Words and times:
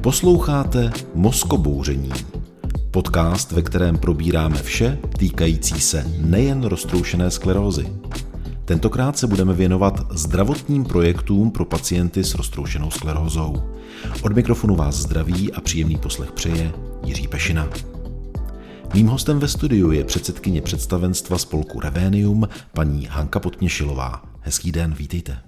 Posloucháte 0.00 0.90
Mozkobouření, 1.14 2.10
podcast, 2.90 3.52
ve 3.52 3.62
kterém 3.62 3.98
probíráme 3.98 4.62
vše 4.62 4.98
týkající 5.18 5.80
se 5.80 6.06
nejen 6.18 6.62
roztroušené 6.62 7.30
sklerózy. 7.30 7.92
Tentokrát 8.64 9.18
se 9.18 9.26
budeme 9.26 9.54
věnovat 9.54 10.12
zdravotním 10.12 10.84
projektům 10.84 11.50
pro 11.50 11.64
pacienty 11.64 12.24
s 12.24 12.34
roztroušenou 12.34 12.90
sklerózou. 12.90 13.62
Od 14.22 14.32
mikrofonu 14.32 14.76
vás 14.76 14.94
zdraví 14.94 15.52
a 15.52 15.60
příjemný 15.60 15.96
poslech 15.96 16.32
přeje 16.32 16.72
Jiří 17.04 17.28
Pešina. 17.28 17.68
Mým 18.94 19.06
hostem 19.06 19.38
ve 19.38 19.48
studiu 19.48 19.92
je 19.92 20.04
předsedkyně 20.04 20.62
představenstva 20.62 21.38
spolku 21.38 21.80
Revenium, 21.80 22.48
paní 22.74 23.06
Hanka 23.06 23.40
Potměšilová. 23.40 24.22
Hezký 24.40 24.72
den, 24.72 24.94
vítejte. 24.94 25.47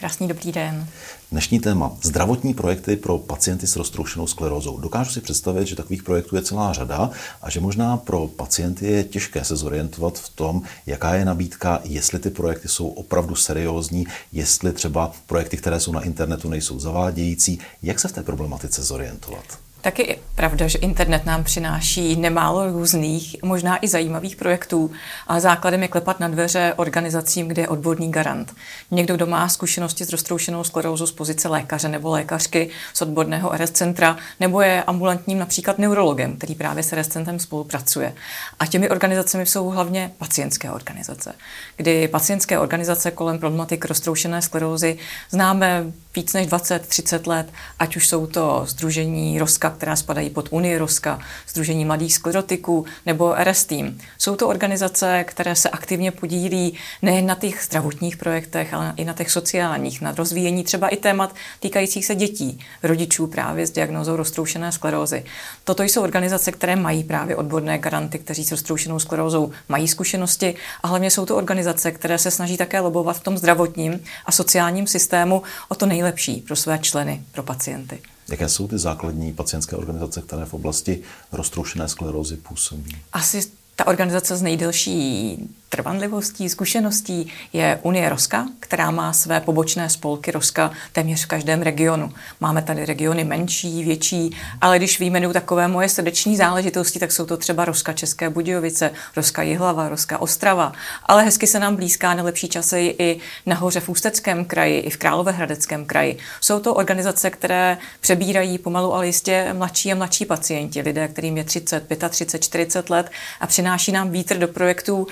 Krásný 0.00 0.28
dobrý 0.28 0.52
den. 0.52 0.86
Dnešní 1.32 1.60
téma. 1.60 1.92
Zdravotní 2.02 2.54
projekty 2.54 2.96
pro 2.96 3.18
pacienty 3.18 3.66
s 3.66 3.76
roztroušenou 3.76 4.26
sklerózou. 4.26 4.78
Dokážu 4.78 5.10
si 5.10 5.20
představit, 5.20 5.66
že 5.66 5.76
takových 5.76 6.02
projektů 6.02 6.36
je 6.36 6.42
celá 6.42 6.72
řada 6.72 7.10
a 7.42 7.50
že 7.50 7.60
možná 7.60 7.96
pro 7.96 8.26
pacienty 8.26 8.86
je 8.86 9.04
těžké 9.04 9.44
se 9.44 9.56
zorientovat 9.56 10.18
v 10.18 10.28
tom, 10.28 10.62
jaká 10.86 11.14
je 11.14 11.24
nabídka, 11.24 11.80
jestli 11.84 12.18
ty 12.18 12.30
projekty 12.30 12.68
jsou 12.68 12.88
opravdu 12.88 13.34
seriózní, 13.34 14.06
jestli 14.32 14.72
třeba 14.72 15.12
projekty, 15.26 15.56
které 15.56 15.80
jsou 15.80 15.92
na 15.92 16.00
internetu, 16.00 16.48
nejsou 16.48 16.80
zavádějící. 16.80 17.58
Jak 17.82 18.00
se 18.00 18.08
v 18.08 18.12
té 18.12 18.22
problematice 18.22 18.82
zorientovat? 18.82 19.44
Taky 19.82 20.10
je 20.10 20.16
pravda, 20.34 20.68
že 20.68 20.78
internet 20.78 21.26
nám 21.26 21.44
přináší 21.44 22.16
nemálo 22.16 22.72
různých, 22.72 23.36
možná 23.42 23.84
i 23.84 23.88
zajímavých 23.88 24.36
projektů, 24.36 24.90
ale 25.26 25.40
základem 25.40 25.82
je 25.82 25.88
klepat 25.88 26.20
na 26.20 26.28
dveře 26.28 26.74
organizacím, 26.76 27.48
kde 27.48 27.62
je 27.62 27.68
odborný 27.68 28.10
garant. 28.10 28.54
Někdo, 28.90 29.16
kdo 29.16 29.26
má 29.26 29.48
zkušenosti 29.48 30.04
s 30.04 30.08
roztroušenou 30.08 30.64
sklerózou 30.64 31.06
z 31.06 31.12
pozice 31.12 31.48
lékaře 31.48 31.88
nebo 31.88 32.10
lékařky 32.10 32.70
z 32.94 33.02
odborného 33.02 33.52
RS 33.56 33.70
centra, 33.70 34.16
nebo 34.40 34.60
je 34.60 34.82
ambulantním 34.82 35.38
například 35.38 35.78
neurologem, 35.78 36.36
který 36.36 36.54
právě 36.54 36.82
s 36.82 36.92
RS 36.92 37.08
centrem 37.08 37.38
spolupracuje. 37.38 38.14
A 38.58 38.66
těmi 38.66 38.90
organizacemi 38.90 39.46
jsou 39.46 39.68
hlavně 39.68 40.10
pacientské 40.18 40.70
organizace, 40.70 41.34
kdy 41.76 42.08
pacientské 42.08 42.58
organizace 42.58 43.10
kolem 43.10 43.38
problematik 43.38 43.84
roztroušené 43.84 44.42
sklerózy 44.42 44.98
známe 45.30 45.84
víc 46.16 46.32
než 46.32 46.46
20-30 46.46 47.28
let, 47.28 47.52
ať 47.78 47.96
už 47.96 48.08
jsou 48.08 48.26
to 48.26 48.64
Združení 48.66 49.38
Která 49.70 49.96
spadají 49.96 50.30
pod 50.30 50.48
Unii 50.50 50.78
Roska, 50.78 51.18
Združení 51.48 51.84
mladých 51.84 52.14
sklerotiků 52.14 52.84
nebo 53.06 53.34
RS 53.44 53.64
Team. 53.64 53.98
Jsou 54.18 54.36
to 54.36 54.48
organizace, 54.48 55.24
které 55.24 55.56
se 55.56 55.68
aktivně 55.68 56.10
podílí 56.10 56.74
nejen 57.02 57.26
na 57.26 57.34
těch 57.34 57.62
zdravotních 57.64 58.16
projektech, 58.16 58.74
ale 58.74 58.92
i 58.96 59.04
na 59.04 59.12
těch 59.12 59.30
sociálních, 59.30 60.00
na 60.00 60.12
rozvíjení 60.12 60.64
třeba 60.64 60.88
i 60.88 60.96
témat 60.96 61.34
týkajících 61.60 62.06
se 62.06 62.14
dětí, 62.14 62.58
rodičů 62.82 63.26
právě 63.26 63.66
s 63.66 63.70
diagnózou 63.70 64.16
roztroušené 64.16 64.72
sklerózy. 64.72 65.24
Toto 65.64 65.82
jsou 65.82 66.02
organizace, 66.02 66.52
které 66.52 66.76
mají 66.76 67.04
právě 67.04 67.36
odborné 67.36 67.78
garanty, 67.78 68.18
kteří 68.18 68.44
s 68.44 68.50
roztroušenou 68.50 68.98
sklerózou 68.98 69.50
mají 69.68 69.88
zkušenosti 69.88 70.54
a 70.82 70.88
hlavně 70.88 71.10
jsou 71.10 71.26
to 71.26 71.36
organizace, 71.36 71.92
které 71.92 72.18
se 72.18 72.30
snaží 72.30 72.56
také 72.56 72.80
lobovat 72.80 73.16
v 73.16 73.20
tom 73.20 73.38
zdravotním 73.38 74.00
a 74.26 74.32
sociálním 74.32 74.86
systému 74.86 75.42
o 75.68 75.74
to 75.74 75.86
nej 75.86 76.00
nejlepší 76.00 76.40
pro 76.40 76.56
své 76.56 76.78
členy, 76.78 77.24
pro 77.32 77.42
pacienty. 77.42 77.98
Jaké 78.30 78.48
jsou 78.48 78.68
ty 78.68 78.78
základní 78.78 79.32
pacientské 79.32 79.76
organizace, 79.76 80.22
které 80.22 80.44
v 80.44 80.54
oblasti 80.54 81.02
roztroušené 81.32 81.88
sklerózy 81.88 82.36
působí? 82.36 82.96
Asi 83.12 83.50
ta 83.76 83.86
organizace 83.86 84.36
s 84.36 84.42
nejdelší 84.42 85.38
trvanlivostí, 85.70 86.48
zkušeností 86.48 87.26
je 87.52 87.78
Unie 87.82 88.08
Roska, 88.08 88.46
která 88.60 88.90
má 88.90 89.12
své 89.12 89.40
pobočné 89.40 89.90
spolky 89.90 90.30
Roska 90.30 90.70
téměř 90.92 91.24
v 91.24 91.28
každém 91.28 91.62
regionu. 91.62 92.12
Máme 92.40 92.62
tady 92.62 92.86
regiony 92.86 93.24
menší, 93.24 93.84
větší, 93.84 94.36
ale 94.60 94.78
když 94.78 94.98
vyjmenuju 94.98 95.32
takové 95.32 95.68
moje 95.68 95.88
srdeční 95.88 96.36
záležitosti, 96.36 96.98
tak 96.98 97.12
jsou 97.12 97.26
to 97.26 97.36
třeba 97.36 97.64
Roska 97.64 97.92
České 97.92 98.30
Budějovice, 98.30 98.90
Roska 99.16 99.42
Jihlava, 99.42 99.88
Roska 99.88 100.18
Ostrava, 100.18 100.72
ale 101.06 101.24
hezky 101.24 101.46
se 101.46 101.58
nám 101.58 101.76
blízká 101.76 102.14
nejlepší 102.14 102.48
časy 102.48 102.94
i 102.98 103.20
nahoře 103.46 103.80
v 103.80 103.88
Ústeckém 103.88 104.44
kraji, 104.44 104.80
i 104.80 104.90
v 104.90 104.96
Královéhradeckém 104.96 105.86
kraji. 105.86 106.18
Jsou 106.40 106.60
to 106.60 106.74
organizace, 106.74 107.30
které 107.30 107.78
přebírají 108.00 108.58
pomalu, 108.58 108.94
ale 108.94 109.06
jistě 109.06 109.52
mladší 109.52 109.92
a 109.92 109.94
mladší 109.94 110.24
pacienti, 110.24 110.80
lidé, 110.80 111.08
kterým 111.08 111.36
je 111.36 111.44
30, 111.44 111.84
35, 112.08 112.42
40 112.42 112.90
let 112.90 113.10
a 113.40 113.46
přináší 113.46 113.92
nám 113.92 114.10
vítr 114.10 114.38
do 114.38 114.48
projektů 114.48 115.06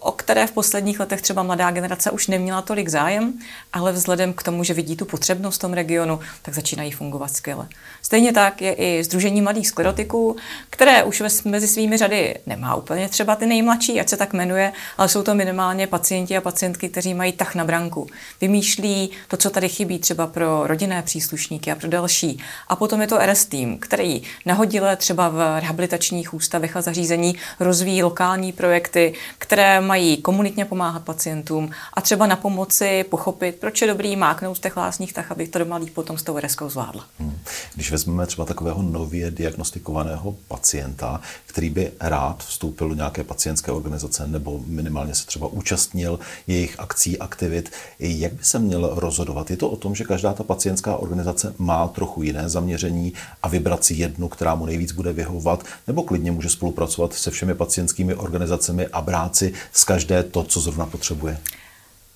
o 0.00 0.12
které 0.12 0.46
v 0.46 0.52
posledních 0.52 1.00
letech 1.00 1.22
třeba 1.22 1.42
mladá 1.42 1.70
generace 1.70 2.10
už 2.10 2.26
neměla 2.26 2.62
tolik 2.62 2.88
zájem, 2.88 3.32
ale 3.72 3.92
vzhledem 3.92 4.32
k 4.32 4.42
tomu, 4.42 4.64
že 4.64 4.74
vidí 4.74 4.96
tu 4.96 5.04
potřebnost 5.04 5.56
v 5.56 5.60
tom 5.60 5.72
regionu, 5.72 6.20
tak 6.42 6.54
začínají 6.54 6.90
fungovat 6.90 7.32
skvěle. 7.32 7.68
Stejně 8.02 8.32
tak 8.32 8.62
je 8.62 8.72
i 8.72 9.04
Združení 9.04 9.40
mladých 9.40 9.68
sklerotiků, 9.68 10.36
které 10.70 11.04
už 11.04 11.22
mezi 11.44 11.68
svými 11.68 11.96
řady 11.96 12.34
nemá 12.46 12.74
úplně 12.74 13.08
třeba 13.08 13.36
ty 13.36 13.46
nejmladší, 13.46 14.00
ať 14.00 14.08
se 14.08 14.16
tak 14.16 14.32
jmenuje, 14.32 14.72
ale 14.98 15.08
jsou 15.08 15.22
to 15.22 15.34
minimálně 15.34 15.86
pacienti 15.86 16.36
a 16.36 16.40
pacientky, 16.40 16.88
kteří 16.88 17.14
mají 17.14 17.32
tah 17.32 17.54
na 17.54 17.64
branku. 17.64 18.06
Vymýšlí 18.40 19.10
to, 19.28 19.36
co 19.36 19.50
tady 19.50 19.68
chybí 19.68 19.98
třeba 19.98 20.26
pro 20.26 20.66
rodinné 20.66 21.02
příslušníky 21.02 21.72
a 21.72 21.74
pro 21.74 21.88
další. 21.88 22.42
A 22.68 22.76
potom 22.76 23.00
je 23.00 23.06
to 23.06 23.18
RS 23.18 23.44
Team, 23.44 23.78
který 23.78 24.22
nahodile 24.46 24.96
třeba 24.96 25.28
v 25.28 25.60
rehabilitačních 25.60 26.34
ústavech 26.34 26.76
a 26.76 26.80
zařízení 26.80 27.34
rozvíjí 27.60 28.02
lokální 28.02 28.52
projekty, 28.52 29.14
které 29.48 29.80
mají 29.80 30.16
komunitně 30.16 30.64
pomáhat 30.64 31.02
pacientům 31.02 31.70
a 31.94 32.00
třeba 32.00 32.26
na 32.26 32.36
pomoci 32.36 33.04
pochopit, 33.10 33.56
proč 33.60 33.82
je 33.82 33.88
dobrý 33.88 34.16
máknout 34.16 34.56
v 34.56 34.60
těch 34.60 34.76
lásních 34.76 35.12
tak, 35.12 35.30
aby 35.30 35.48
to 35.48 35.58
doma 35.58 35.76
líp 35.76 35.94
potom 35.94 36.18
s 36.18 36.22
tou 36.22 36.38
reskou 36.38 36.68
zvládla. 36.68 37.04
Hmm. 37.18 37.38
Když 37.74 37.90
vezmeme 37.90 38.26
třeba 38.26 38.44
takového 38.44 38.82
nově 38.82 39.30
diagnostikovaného 39.30 40.34
pacienta, 40.48 41.20
který 41.46 41.70
by 41.70 41.92
rád 42.00 42.44
vstoupil 42.44 42.88
do 42.88 42.94
nějaké 42.94 43.24
pacientské 43.24 43.72
organizace 43.72 44.26
nebo 44.26 44.60
minimálně 44.66 45.14
se 45.14 45.26
třeba 45.26 45.46
účastnil 45.46 46.18
jejich 46.46 46.80
akcí, 46.80 47.18
aktivit, 47.18 47.72
jak 47.98 48.32
by 48.32 48.44
se 48.44 48.58
měl 48.58 48.90
rozhodovat? 48.94 49.50
Je 49.50 49.56
to 49.56 49.68
o 49.68 49.76
tom, 49.76 49.94
že 49.94 50.04
každá 50.04 50.32
ta 50.32 50.44
pacientská 50.44 50.96
organizace 50.96 51.54
má 51.58 51.88
trochu 51.88 52.22
jiné 52.22 52.48
zaměření 52.48 53.12
a 53.42 53.48
vybrat 53.48 53.84
si 53.84 53.94
jednu, 53.94 54.28
která 54.28 54.54
mu 54.54 54.66
nejvíc 54.66 54.92
bude 54.92 55.12
vyhovovat, 55.12 55.64
nebo 55.86 56.02
klidně 56.02 56.32
může 56.32 56.48
spolupracovat 56.48 57.14
se 57.14 57.30
všemi 57.30 57.54
pacientskými 57.54 58.14
organizacemi 58.14 58.86
a 58.86 59.00
brát 59.00 59.37
si 59.38 59.52
z 59.72 59.84
každé 59.84 60.22
to, 60.22 60.44
co 60.44 60.60
zrovna 60.60 60.86
potřebuje? 60.86 61.38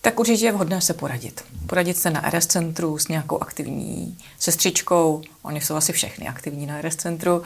Tak 0.00 0.20
určitě 0.20 0.44
je 0.44 0.52
vhodné 0.52 0.80
se 0.80 0.94
poradit. 0.94 1.44
Poradit 1.66 1.96
se 1.96 2.10
na 2.10 2.20
RS 2.30 2.46
centru 2.46 2.98
s 2.98 3.08
nějakou 3.08 3.42
aktivní 3.42 4.18
sestřičkou, 4.38 5.22
oni 5.42 5.60
jsou 5.60 5.74
asi 5.74 5.92
všechny 5.92 6.28
aktivní 6.28 6.66
na 6.66 6.82
RS 6.82 6.96
centru, 6.96 7.42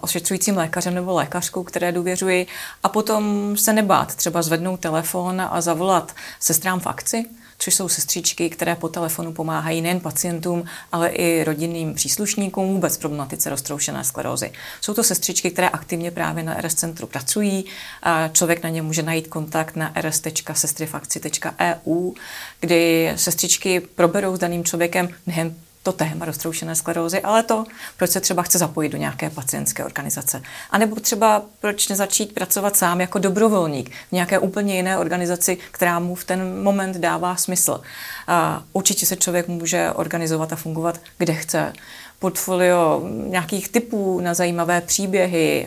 ošetřujícím 0.00 0.56
lékařem 0.56 0.94
nebo 0.94 1.14
lékařkou, 1.14 1.62
které 1.62 1.92
důvěřuji, 1.92 2.46
a 2.82 2.88
potom 2.88 3.56
se 3.56 3.72
nebát 3.72 4.14
třeba 4.14 4.42
zvednout 4.42 4.80
telefon 4.80 5.40
a 5.40 5.60
zavolat 5.60 6.14
sestrám 6.40 6.80
v 6.80 6.86
akci, 6.86 7.24
což 7.58 7.74
jsou 7.74 7.88
sestřičky, 7.88 8.50
které 8.50 8.76
po 8.76 8.88
telefonu 8.88 9.32
pomáhají 9.32 9.80
nejen 9.80 10.00
pacientům, 10.00 10.64
ale 10.92 11.08
i 11.08 11.44
rodinným 11.44 11.94
příslušníkům 11.94 12.68
vůbec 12.68 12.96
problematice 12.96 13.50
roztroušené 13.50 14.04
sklerózy. 14.04 14.52
Jsou 14.80 14.94
to 14.94 15.04
sestřičky, 15.04 15.50
které 15.50 15.68
aktivně 15.68 16.10
právě 16.10 16.44
na 16.44 16.60
RS 16.60 16.74
centru 16.74 17.06
pracují. 17.06 17.64
A 18.02 18.28
člověk 18.28 18.62
na 18.62 18.68
ně 18.68 18.82
může 18.82 19.02
najít 19.02 19.28
kontakt 19.28 19.76
na 19.76 19.92
rs.sestrifakci.eu, 20.00 22.12
kdy 22.60 23.12
sestřičky 23.16 23.80
proberou 23.80 24.36
s 24.36 24.38
daným 24.38 24.64
člověkem 24.64 25.08
nejen 25.26 25.54
to 25.86 25.92
téma 25.92 26.24
roztroušené 26.24 26.74
sklerózy, 26.74 27.20
ale 27.20 27.42
to, 27.42 27.64
proč 27.96 28.10
se 28.10 28.20
třeba 28.20 28.42
chce 28.42 28.58
zapojit 28.58 28.88
do 28.88 28.98
nějaké 28.98 29.30
pacientské 29.30 29.84
organizace. 29.84 30.42
A 30.70 30.78
nebo 30.78 30.96
třeba 30.96 31.42
proč 31.60 31.88
nezačít 31.88 32.34
pracovat 32.34 32.76
sám 32.76 33.00
jako 33.00 33.18
dobrovolník 33.18 33.90
v 33.90 34.12
nějaké 34.12 34.38
úplně 34.38 34.76
jiné 34.76 34.98
organizaci, 34.98 35.58
která 35.70 35.98
mu 35.98 36.14
v 36.14 36.24
ten 36.24 36.62
moment 36.62 36.96
dává 36.96 37.36
smysl. 37.36 37.80
A 38.26 38.62
určitě 38.72 39.06
se 39.06 39.16
člověk 39.16 39.48
může 39.48 39.92
organizovat 39.92 40.52
a 40.52 40.56
fungovat, 40.56 41.00
kde 41.18 41.34
chce. 41.34 41.72
Portfolio 42.18 43.02
nějakých 43.26 43.68
typů 43.68 44.20
na 44.20 44.34
zajímavé 44.34 44.80
příběhy, 44.80 45.66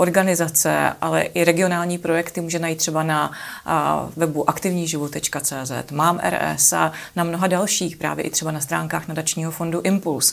organizace, 0.00 0.92
ale 1.00 1.22
i 1.22 1.44
regionální 1.44 1.98
projekty 1.98 2.40
může 2.40 2.58
najít 2.58 2.78
třeba 2.78 3.02
na 3.02 3.32
webu 4.16 4.50
aktivníživot.cz, 4.50 5.72
mám 5.90 6.20
RS 6.30 6.72
a 6.72 6.92
na 7.16 7.24
mnoha 7.24 7.46
dalších, 7.46 7.96
právě 7.96 8.24
i 8.24 8.30
třeba 8.30 8.50
na 8.50 8.60
stránkách 8.60 9.08
nadačního 9.08 9.50
fondu 9.50 9.80
Impuls. 9.80 10.32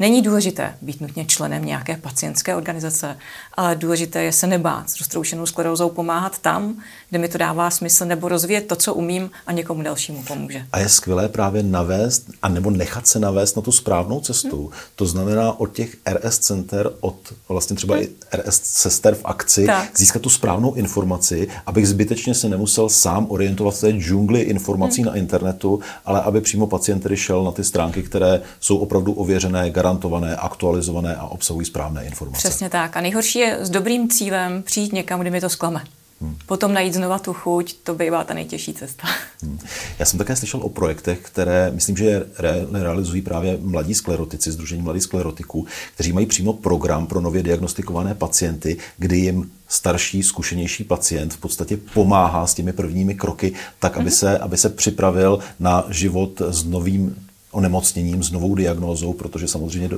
Není 0.00 0.22
důležité 0.22 0.74
být 0.82 1.00
nutně 1.00 1.24
členem 1.24 1.64
nějaké 1.64 1.96
pacientské 1.96 2.56
organizace, 2.56 3.16
ale 3.54 3.76
důležité 3.76 4.22
je 4.22 4.32
se 4.32 4.46
nebát 4.46 4.90
s 4.90 4.98
roztroušenou 4.98 5.46
sklerózou 5.46 5.88
pomáhat 5.88 6.38
tam, 6.38 6.82
kde 7.10 7.18
mi 7.18 7.28
to 7.28 7.38
dává 7.38 7.70
smysl, 7.70 8.04
nebo 8.04 8.28
rozvíjet 8.28 8.66
to, 8.66 8.76
co 8.76 8.94
umím 8.94 9.30
a 9.46 9.52
někomu 9.52 9.82
dalšímu 9.82 10.22
pomůže. 10.22 10.66
A 10.72 10.78
je 10.78 10.88
skvělé 10.88 11.28
právě 11.28 11.62
navést, 11.62 12.30
a 12.42 12.48
nebo 12.48 12.70
nechat 12.70 13.06
se 13.06 13.18
navést 13.18 13.56
na 13.56 13.62
tu 13.62 13.72
správnou 13.72 14.20
cestu. 14.20 14.62
Hmm. 14.62 14.72
To 14.96 15.06
znamená 15.06 15.60
od 15.60 15.72
těch 15.72 15.96
RS 16.12 16.38
center, 16.38 16.90
od 17.00 17.16
vlastně 17.48 17.76
třeba 17.76 17.94
hmm. 17.94 18.04
i 18.04 18.08
RS 18.36 18.44
sester, 18.44 18.88
sester 18.88 19.14
v 19.14 19.24
akci, 19.24 19.66
tak. 19.66 19.98
získat 19.98 20.22
tu 20.22 20.30
správnou 20.30 20.74
informaci, 20.74 21.48
abych 21.66 21.88
zbytečně 21.88 22.34
se 22.34 22.48
nemusel 22.48 22.88
sám 22.88 23.26
orientovat 23.28 23.74
v 23.74 23.80
té 23.80 23.92
džungli 23.92 24.40
informací 24.40 25.02
hmm. 25.02 25.10
na 25.10 25.16
internetu, 25.16 25.80
ale 26.04 26.22
aby 26.22 26.40
přímo 26.40 26.66
pacient 26.66 27.00
tedy 27.00 27.16
šel 27.16 27.44
na 27.44 27.50
ty 27.50 27.64
stránky, 27.64 28.02
které 28.02 28.42
jsou 28.60 28.76
opravdu 28.76 29.12
ověřené, 29.12 29.70
garantované, 29.70 29.87
aktualizované 30.36 31.16
a 31.16 31.26
obsahují 31.26 31.66
správné 31.66 32.04
informace. 32.04 32.48
Přesně 32.48 32.70
tak. 32.70 32.96
A 32.96 33.00
nejhorší 33.00 33.38
je 33.38 33.58
s 33.60 33.70
dobrým 33.70 34.08
cílem 34.08 34.62
přijít 34.62 34.92
někam, 34.92 35.20
kde 35.20 35.30
mi 35.30 35.40
to 35.40 35.48
zklame. 35.48 35.84
Hmm. 36.20 36.36
Potom 36.46 36.72
najít 36.72 36.94
znova 36.94 37.18
tu 37.18 37.32
chuť, 37.32 37.76
to 37.82 37.94
bývá 37.94 38.24
ta 38.24 38.34
nejtěžší 38.34 38.74
cesta. 38.74 39.08
Hmm. 39.42 39.58
Já 39.98 40.04
jsem 40.04 40.18
také 40.18 40.36
slyšel 40.36 40.60
o 40.60 40.68
projektech, 40.68 41.20
které 41.22 41.70
myslím, 41.70 41.96
že 41.96 42.26
re- 42.38 42.66
realizují 42.72 43.22
právě 43.22 43.58
mladí 43.60 43.94
sklerotici, 43.94 44.52
Združení 44.52 44.82
mladých 44.82 45.02
sklerotiků, 45.02 45.66
kteří 45.94 46.12
mají 46.12 46.26
přímo 46.26 46.52
program 46.52 47.06
pro 47.06 47.20
nově 47.20 47.42
diagnostikované 47.42 48.14
pacienty, 48.14 48.76
kdy 48.96 49.16
jim 49.16 49.50
starší, 49.68 50.22
zkušenější 50.22 50.84
pacient 50.84 51.34
v 51.34 51.38
podstatě 51.38 51.76
pomáhá 51.94 52.46
s 52.46 52.54
těmi 52.54 52.72
prvními 52.72 53.14
kroky, 53.14 53.52
tak 53.78 53.96
aby, 53.96 54.10
hmm. 54.10 54.16
se, 54.16 54.38
aby 54.38 54.56
se 54.56 54.68
připravil 54.68 55.38
na 55.60 55.84
život 55.88 56.42
s 56.48 56.64
novým 56.64 57.27
onemocněním, 57.50 58.22
s 58.22 58.30
novou 58.30 58.54
diagnózou, 58.54 59.12
protože 59.12 59.48
samozřejmě 59.48 59.90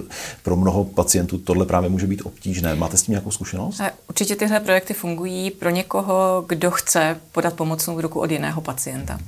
pro 0.42 0.56
mnoho 0.56 0.84
pacientů 0.84 1.38
tohle 1.38 1.66
právě 1.66 1.90
může 1.90 2.06
být 2.06 2.22
obtížné. 2.24 2.74
Máte 2.74 2.96
s 2.96 3.02
tím 3.02 3.12
nějakou 3.12 3.30
zkušenost? 3.30 3.80
Určitě 4.08 4.36
tyhle 4.36 4.60
projekty 4.60 4.94
fungují 4.94 5.50
pro 5.50 5.70
někoho, 5.70 6.44
kdo 6.48 6.70
chce 6.70 7.20
podat 7.32 7.54
pomocnou 7.54 8.00
ruku 8.00 8.20
od 8.20 8.30
jiného 8.30 8.60
pacienta. 8.60 9.18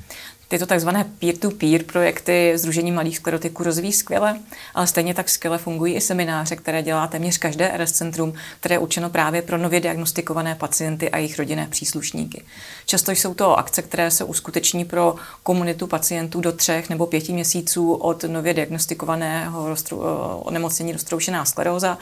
Tyto 0.52 0.66
takzvané 0.66 1.04
peer-to-peer 1.18 1.82
projekty 1.82 2.52
Združení 2.56 2.92
mladých 2.92 3.16
sklerotiků 3.16 3.62
rozvíjí 3.62 3.92
skvěle, 3.92 4.40
ale 4.74 4.86
stejně 4.86 5.14
tak 5.14 5.28
skvěle 5.28 5.58
fungují 5.58 5.94
i 5.94 6.00
semináře, 6.00 6.56
které 6.56 6.82
dělá 6.82 7.06
téměř 7.06 7.38
každé 7.38 7.72
RS 7.76 7.92
centrum, 7.92 8.34
které 8.60 8.74
je 8.74 8.78
určeno 8.78 9.10
právě 9.10 9.42
pro 9.42 9.58
nově 9.58 9.80
diagnostikované 9.80 10.54
pacienty 10.54 11.10
a 11.10 11.16
jejich 11.16 11.38
rodinné 11.38 11.66
příslušníky. 11.70 12.44
Často 12.86 13.12
jsou 13.12 13.34
to 13.34 13.58
akce, 13.58 13.82
které 13.82 14.10
se 14.10 14.24
uskuteční 14.24 14.84
pro 14.84 15.14
komunitu 15.42 15.86
pacientů 15.86 16.40
do 16.40 16.52
třech 16.52 16.90
nebo 16.90 17.06
pěti 17.06 17.32
měsíců 17.32 17.92
od 17.92 18.24
nově 18.24 18.54
diagnostikovaného 18.54 19.68
roztru, 19.68 20.02
onemocnění 20.42 20.92
roztroušená 20.92 21.44
skleróza. 21.44 21.98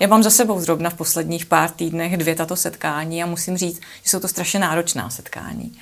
Já 0.00 0.08
mám 0.08 0.22
za 0.22 0.30
sebou 0.30 0.60
zrovna 0.60 0.90
v 0.90 0.94
posledních 0.94 1.46
pár 1.46 1.70
týdnech 1.70 2.16
dvě 2.16 2.34
tato 2.34 2.56
setkání 2.56 3.22
a 3.22 3.26
musím 3.26 3.56
říct, 3.56 3.80
že 4.02 4.10
jsou 4.10 4.20
to 4.20 4.28
strašně 4.28 4.60
náročná 4.60 5.10
setkání. 5.10 5.72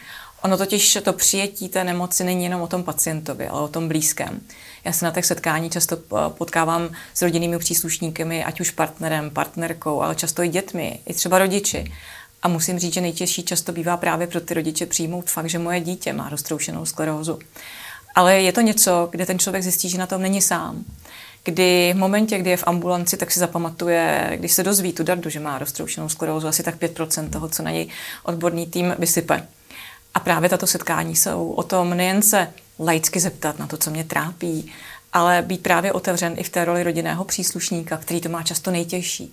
Ono 0.43 0.59
totiž 0.59 0.99
to 1.03 1.13
přijetí 1.13 1.69
té 1.69 1.85
nemoci 1.85 2.25
není 2.25 2.45
jenom 2.45 2.63
o 2.63 2.67
tom 2.67 2.83
pacientovi, 2.83 3.49
ale 3.49 3.61
o 3.61 3.69
tom 3.69 3.89
blízkém. 3.89 4.41
Já 4.85 4.93
se 4.93 5.05
na 5.05 5.11
těch 5.11 5.27
setkání 5.27 5.71
často 5.71 5.97
eh, 5.97 6.17
potkávám 6.29 6.91
s 7.15 7.23
rodinnými 7.23 7.59
příslušníky, 7.59 8.45
ať 8.45 8.61
už 8.61 8.71
partnerem, 8.71 9.31
partnerkou, 9.31 10.01
ale 10.01 10.15
často 10.15 10.43
i 10.43 10.49
dětmi, 10.49 10.99
i 11.07 11.15
třeba 11.15 11.39
rodiči. 11.39 11.93
A 12.43 12.49
musím 12.49 12.79
říct, 12.79 12.95
že 12.95 13.01
nejtěžší 13.01 13.43
často 13.43 13.73
bývá 13.73 13.97
právě 13.97 14.27
pro 14.27 14.41
ty 14.41 14.55
rodiče 14.55 14.87
přijmout 14.87 15.31
fakt, 15.31 15.49
že 15.49 15.59
moje 15.59 15.81
dítě 15.81 16.13
má 16.13 16.29
roztroušenou 16.29 16.87
sklerózu. 16.87 17.39
Ale 18.15 18.41
je 18.41 18.53
to 18.53 18.61
něco, 18.61 19.09
kde 19.11 19.27
ten 19.27 19.39
člověk 19.39 19.63
zjistí, 19.63 19.89
že 19.89 19.99
na 19.99 20.07
tom 20.07 20.23
není 20.23 20.43
sám. 20.43 20.85
Kdy 21.45 21.93
v 21.95 21.99
momentě, 21.99 22.39
kdy 22.39 22.51
je 22.51 22.57
v 22.57 22.67
ambulanci, 22.67 23.17
tak 23.17 23.31
si 23.31 23.41
zapamatuje, 23.41 24.33
když 24.37 24.53
se 24.53 24.63
dozví 24.63 24.93
tu 24.93 25.03
dardu, 25.03 25.31
že 25.31 25.41
má 25.41 25.59
roztroušenou 25.59 26.09
sklerózu, 26.09 26.49
asi 26.49 26.63
tak 26.63 26.77
5% 26.77 27.31
toho, 27.31 27.49
co 27.49 27.63
na 27.63 27.71
něj 27.71 27.89
odborný 28.23 28.67
tým 28.67 28.95
vysype. 28.99 29.47
A 30.15 30.21
právě 30.21 30.49
tato 30.49 30.67
setkání 30.67 31.17
jsou 31.17 31.51
o 31.51 31.63
tom 31.63 31.97
nejen 31.97 32.23
se 32.23 32.53
laicky 32.79 33.21
zeptat 33.21 33.59
na 33.59 33.67
to, 33.67 33.77
co 33.77 33.91
mě 33.91 34.05
trápí, 34.05 34.73
ale 35.13 35.43
být 35.43 35.63
právě 35.63 35.93
otevřen 35.93 36.35
i 36.37 36.43
v 36.43 36.51
té 36.51 36.65
roli 36.65 36.83
rodinného 36.83 37.25
příslušníka, 37.25 37.97
který 37.97 38.21
to 38.21 38.29
má 38.29 38.43
často 38.43 38.71
nejtěžší 38.71 39.33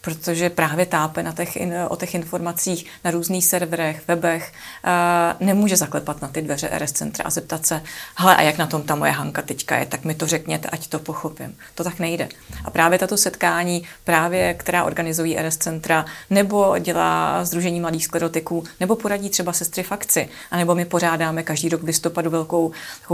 protože 0.00 0.50
právě 0.50 0.86
tápe 0.86 1.22
na 1.22 1.32
těch, 1.32 1.58
o 1.88 1.96
těch 1.96 2.14
informacích 2.14 2.86
na 3.04 3.10
různých 3.10 3.46
serverech, 3.46 4.02
webech, 4.08 4.52
uh, 4.84 5.46
nemůže 5.46 5.76
zaklepat 5.76 6.22
na 6.22 6.28
ty 6.28 6.42
dveře 6.42 6.70
RS 6.78 6.92
centra 6.92 7.24
a 7.24 7.30
zeptat 7.30 7.66
se, 7.66 7.82
hele, 8.16 8.36
a 8.36 8.42
jak 8.42 8.58
na 8.58 8.66
tom 8.66 8.82
ta 8.82 8.94
moje 8.94 9.10
Hanka 9.10 9.42
teďka 9.42 9.76
je, 9.76 9.86
tak 9.86 10.04
mi 10.04 10.14
to 10.14 10.26
řekněte, 10.26 10.68
ať 10.68 10.88
to 10.88 10.98
pochopím. 10.98 11.56
To 11.74 11.84
tak 11.84 11.98
nejde. 11.98 12.28
A 12.64 12.70
právě 12.70 12.98
tato 12.98 13.16
setkání, 13.16 13.82
právě 14.04 14.54
která 14.54 14.84
organizují 14.84 15.36
RS 15.38 15.56
centra, 15.56 16.04
nebo 16.30 16.78
dělá 16.78 17.44
Združení 17.44 17.80
mladých 17.80 18.04
sklerotiků, 18.04 18.64
nebo 18.80 18.96
poradí 18.96 19.30
třeba 19.30 19.52
sestry 19.52 19.82
fakci, 19.82 20.28
anebo 20.50 20.74
my 20.74 20.84
pořádáme 20.84 21.42
každý 21.42 21.68
rok 21.68 21.82
v 21.82 21.86
listopadu 21.86 22.30
velkou 22.30 22.72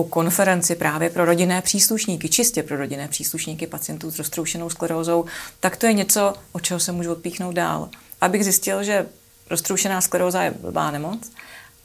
konferenci 0.09 0.75
právě 0.75 1.11
pro 1.11 1.25
rodinné 1.25 1.63
příslušníky, 1.63 2.29
čistě 2.29 2.63
pro 2.63 2.77
rodinné 2.77 3.09
příslušníky 3.09 3.67
pacientů 3.67 4.11
s 4.11 4.19
roztroušenou 4.19 4.71
sklerózou, 4.71 5.25
tak 5.61 5.77
to 5.77 5.87
je 5.87 5.93
něco, 5.93 6.35
o 6.53 6.61
čeho 6.61 6.76
čeho 6.77 6.85
se 6.85 6.93
můžu 6.93 7.13
odpíchnout 7.13 7.55
dál. 7.55 7.89
Abych 8.21 8.45
zjistil, 8.45 8.83
že 8.83 9.07
roztroušená 9.51 10.01
skleróza 10.01 10.43
je 10.43 10.51
blbá 10.51 10.91
nemoc, 10.91 11.31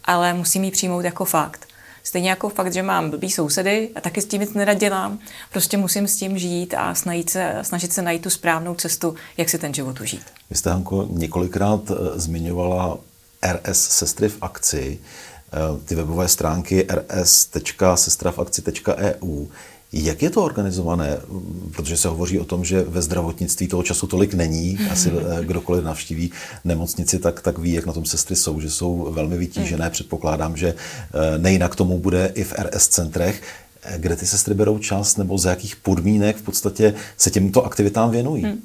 ale 0.06 0.34
musím 0.34 0.64
ji 0.64 0.72
přijmout 0.72 1.06
jako 1.06 1.26
fakt. 1.26 1.68
Stejně 2.04 2.30
jako 2.30 2.50
fakt, 2.50 2.74
že 2.74 2.84
mám 2.84 3.10
blbý 3.10 3.32
sousedy 3.32 3.90
a 3.96 4.02
taky 4.02 4.22
s 4.22 4.26
tím 4.26 4.42
nic 4.42 4.54
nerad 4.54 4.74
dělám, 4.74 5.20
prostě 5.52 5.78
musím 5.78 6.08
s 6.08 6.16
tím 6.16 6.38
žít 6.38 6.74
a 6.74 6.96
snažit 6.96 7.30
se, 7.30 7.56
snažit 7.62 7.94
se 7.94 8.02
najít 8.02 8.22
tu 8.22 8.30
správnou 8.30 8.76
cestu, 8.76 9.16
jak 9.38 9.50
si 9.50 9.58
ten 9.58 9.74
život 9.74 10.02
užít. 10.02 10.22
Vy 10.50 10.56
jste, 10.56 10.70
Hanko, 10.70 11.08
několikrát 11.10 11.92
eh, 11.92 11.96
zmiňovala 12.16 12.98
RS 13.54 13.80
Sestry 13.80 14.30
v 14.30 14.38
akci, 14.42 15.00
eh, 15.00 15.58
ty 15.86 15.96
webové 15.96 16.28
stránky 16.28 16.88
rs.sestravakci.eu. 17.22 19.46
Jak 19.94 20.22
je 20.22 20.30
to 20.30 20.44
organizované? 20.44 21.18
Protože 21.72 21.98
se 21.98 22.08
hovoří 22.08 22.40
o 22.40 22.46
tom, 22.46 22.66
že 22.66 22.84
ve 22.84 23.02
zdravotnictví 23.02 23.68
toho 23.68 23.84
času 23.84 24.08
tolik 24.08 24.34
není. 24.34 24.78
Asi 24.92 25.12
eh, 25.12 25.46
kdokoliv 25.46 25.84
navštíví 25.84 26.32
nemocnici, 26.64 27.20
tak, 27.20 27.42
tak 27.42 27.58
ví, 27.58 27.74
jak 27.74 27.86
na 27.86 27.94
tom 27.94 28.06
sestry 28.06 28.36
jsou, 28.36 28.60
že 28.60 28.70
jsou 28.70 29.12
velmi 29.12 29.38
vytížené. 29.38 29.86
Hmm. 29.86 29.92
Předpokládám, 29.92 30.58
že 30.58 30.68
eh, 30.74 31.38
nejinak 31.38 31.76
tomu 31.76 32.00
bude 32.00 32.32
i 32.36 32.44
v 32.44 32.54
RS 32.54 32.88
centrech. 32.88 33.42
Eh, 33.84 33.98
kde 33.98 34.16
ty 34.16 34.26
sestry 34.26 34.54
berou 34.54 34.80
čas 34.80 35.18
nebo 35.18 35.38
z 35.38 35.46
jakých 35.46 35.76
podmínek 35.76 36.38
v 36.38 36.42
podstatě 36.42 36.94
se 37.18 37.30
těmto 37.30 37.66
aktivitám 37.66 38.12
věnují? 38.12 38.44
Hmm. 38.44 38.62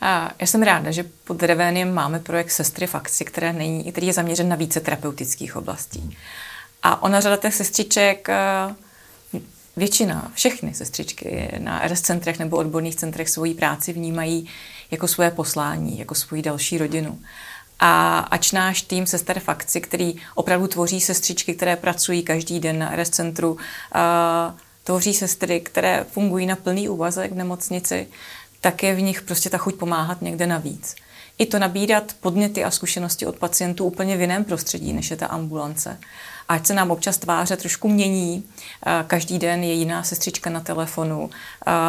A 0.00 0.32
já 0.40 0.46
jsem 0.46 0.62
ráda, 0.62 0.90
že 0.90 1.04
pod 1.24 1.42
Reveniem 1.42 1.94
máme 1.94 2.18
projekt 2.18 2.50
Sestry 2.50 2.86
v 2.86 2.94
akci, 2.94 3.24
které 3.24 3.52
není, 3.52 3.92
který 3.92 4.06
je 4.06 4.12
zaměřen 4.12 4.48
na 4.48 4.56
více 4.56 4.80
terapeutických 4.80 5.56
oblastí. 5.56 6.00
Hmm. 6.00 6.12
A 6.82 7.02
ona 7.02 7.20
řada 7.20 7.36
těch 7.36 7.54
sestřiček 7.54 8.28
většina, 9.78 10.32
všechny 10.34 10.74
sestřičky 10.74 11.48
na 11.58 11.88
RS 11.88 12.00
centrech 12.00 12.38
nebo 12.38 12.56
odborných 12.56 12.96
centrech 12.96 13.28
svoji 13.28 13.54
práci 13.54 13.92
vnímají 13.92 14.48
jako 14.90 15.08
své 15.08 15.30
poslání, 15.30 15.98
jako 15.98 16.14
svoji 16.14 16.42
další 16.42 16.78
rodinu. 16.78 17.18
A 17.80 18.18
ač 18.18 18.52
náš 18.52 18.82
tým 18.82 19.06
sester 19.06 19.40
fakci, 19.40 19.80
který 19.80 20.14
opravdu 20.34 20.66
tvoří 20.66 21.00
sestřičky, 21.00 21.54
které 21.54 21.76
pracují 21.76 22.22
každý 22.22 22.60
den 22.60 22.78
na 22.78 22.96
RS 22.96 23.10
centru, 23.10 23.56
tvoří 24.84 25.14
sestry, 25.14 25.60
které 25.60 26.06
fungují 26.10 26.46
na 26.46 26.56
plný 26.56 26.88
úvazek 26.88 27.32
v 27.32 27.36
nemocnici, 27.36 28.06
tak 28.60 28.82
je 28.82 28.94
v 28.94 29.00
nich 29.00 29.22
prostě 29.22 29.50
ta 29.50 29.58
chuť 29.58 29.74
pomáhat 29.74 30.22
někde 30.22 30.46
navíc. 30.46 30.94
I 31.38 31.46
to 31.46 31.58
nabírat 31.58 32.14
podněty 32.20 32.64
a 32.64 32.70
zkušenosti 32.70 33.26
od 33.26 33.36
pacientů 33.36 33.84
úplně 33.84 34.16
v 34.16 34.20
jiném 34.20 34.44
prostředí, 34.44 34.92
než 34.92 35.10
je 35.10 35.16
ta 35.16 35.26
ambulance 35.26 35.98
ať 36.48 36.66
se 36.66 36.74
nám 36.74 36.90
občas 36.90 37.18
tváře 37.18 37.56
trošku 37.56 37.88
mění. 37.88 38.44
Každý 39.06 39.38
den 39.38 39.64
je 39.64 39.72
jiná 39.72 40.02
sestřička 40.02 40.50
na 40.50 40.60
telefonu 40.60 41.30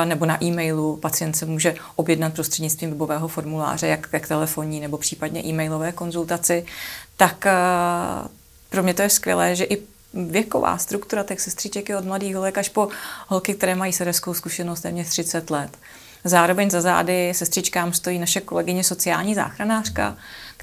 nebo 0.06 0.26
na 0.26 0.44
e-mailu. 0.44 0.98
Pacient 0.98 1.36
se 1.36 1.46
může 1.46 1.76
objednat 1.96 2.34
prostřednictvím 2.34 2.90
webového 2.90 3.28
formuláře, 3.28 3.88
jak, 3.88 4.10
jak 4.14 4.28
telefonní 4.28 4.80
nebo 4.80 4.98
případně 4.98 5.46
e-mailové 5.46 5.92
konzultaci. 5.92 6.66
Tak 7.18 7.46
pro 8.70 8.84
mě 8.84 8.94
to 8.94 9.02
je 9.02 9.10
skvělé, 9.10 9.56
že 9.56 9.64
i 9.64 9.82
věková 10.14 10.78
struktura 10.78 11.24
těch 11.24 11.42
sestřiček 11.42 11.90
je 11.90 11.98
od 11.98 12.06
mladých 12.06 12.36
holek 12.36 12.58
až 12.58 12.70
po 12.70 12.88
holky, 13.28 13.54
které 13.54 13.76
mají 13.76 13.94
sereskou 13.94 14.34
zkušenost 14.34 14.82
téměř 14.82 15.08
30 15.08 15.50
let. 15.50 15.78
Zároveň 16.24 16.70
za 16.70 16.82
zády 16.82 17.34
sestřičkám 17.34 17.94
stojí 17.94 18.20
naše 18.20 18.42
kolegyně 18.42 18.84
sociální 18.84 19.36
záchranářka, 19.36 20.18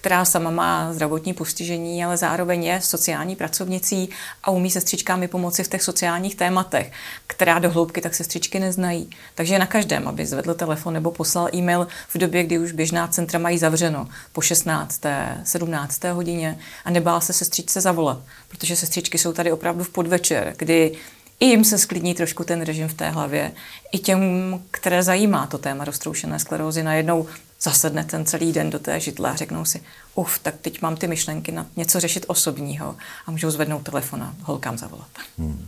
která 0.06 0.25
sama 0.25 0.50
má 0.50 0.92
zdravotní 0.92 1.34
postižení, 1.34 2.04
ale 2.04 2.16
zároveň 2.16 2.64
je 2.64 2.80
sociální 2.80 3.36
pracovnicí 3.36 4.08
a 4.42 4.50
umí 4.50 4.70
sestřičkám 4.70 5.28
pomoci 5.28 5.64
v 5.64 5.68
těch 5.68 5.82
sociálních 5.82 6.34
tématech, 6.34 6.92
která 7.26 7.58
do 7.58 7.70
hloubky 7.70 8.00
tak 8.00 8.14
sestřičky 8.14 8.60
neznají. 8.60 9.10
Takže 9.34 9.54
je 9.54 9.58
na 9.58 9.66
každém, 9.66 10.08
aby 10.08 10.26
zvedl 10.26 10.54
telefon 10.54 10.94
nebo 10.94 11.10
poslal 11.10 11.48
e-mail 11.54 11.86
v 12.08 12.18
době, 12.18 12.44
kdy 12.44 12.58
už 12.58 12.72
běžná 12.72 13.08
centra 13.08 13.38
mají 13.38 13.58
zavřeno 13.58 14.08
po 14.32 14.40
16. 14.40 15.00
17. 15.44 16.04
hodině 16.04 16.58
a 16.84 16.90
nebál 16.90 17.20
se 17.20 17.32
sestřičce 17.32 17.80
zavolat, 17.80 18.18
protože 18.48 18.76
sestřičky 18.76 19.18
jsou 19.18 19.32
tady 19.32 19.52
opravdu 19.52 19.84
v 19.84 19.90
podvečer, 19.90 20.54
kdy 20.56 20.96
i 21.40 21.46
jim 21.46 21.64
se 21.64 21.78
sklidní 21.78 22.14
trošku 22.14 22.44
ten 22.44 22.62
režim 22.62 22.88
v 22.88 22.94
té 22.94 23.10
hlavě. 23.10 23.52
I 23.92 23.98
těm, 23.98 24.20
které 24.70 25.02
zajímá 25.02 25.46
to 25.46 25.58
téma 25.58 25.84
roztroušené 25.84 26.38
sklerózy, 26.38 26.82
najednou 26.82 27.26
zasedne 27.66 28.04
ten 28.04 28.26
celý 28.26 28.52
den 28.52 28.70
do 28.70 28.78
té 28.78 29.00
židle 29.00 29.30
a 29.30 29.37
řeknou 29.37 29.64
si, 29.64 29.82
uf, 30.16 30.38
tak 30.38 30.54
teď 30.62 30.82
mám 30.82 30.96
ty 30.96 31.06
myšlenky 31.08 31.52
na 31.52 31.66
něco 31.76 32.00
řešit 32.00 32.25
osobního 32.28 32.96
a 33.26 33.30
můžou 33.30 33.50
zvednout 33.50 33.82
telefon 33.82 34.23
a 34.23 34.35
holkám 34.42 34.78
zavolat. 34.78 35.08
Hmm. 35.38 35.66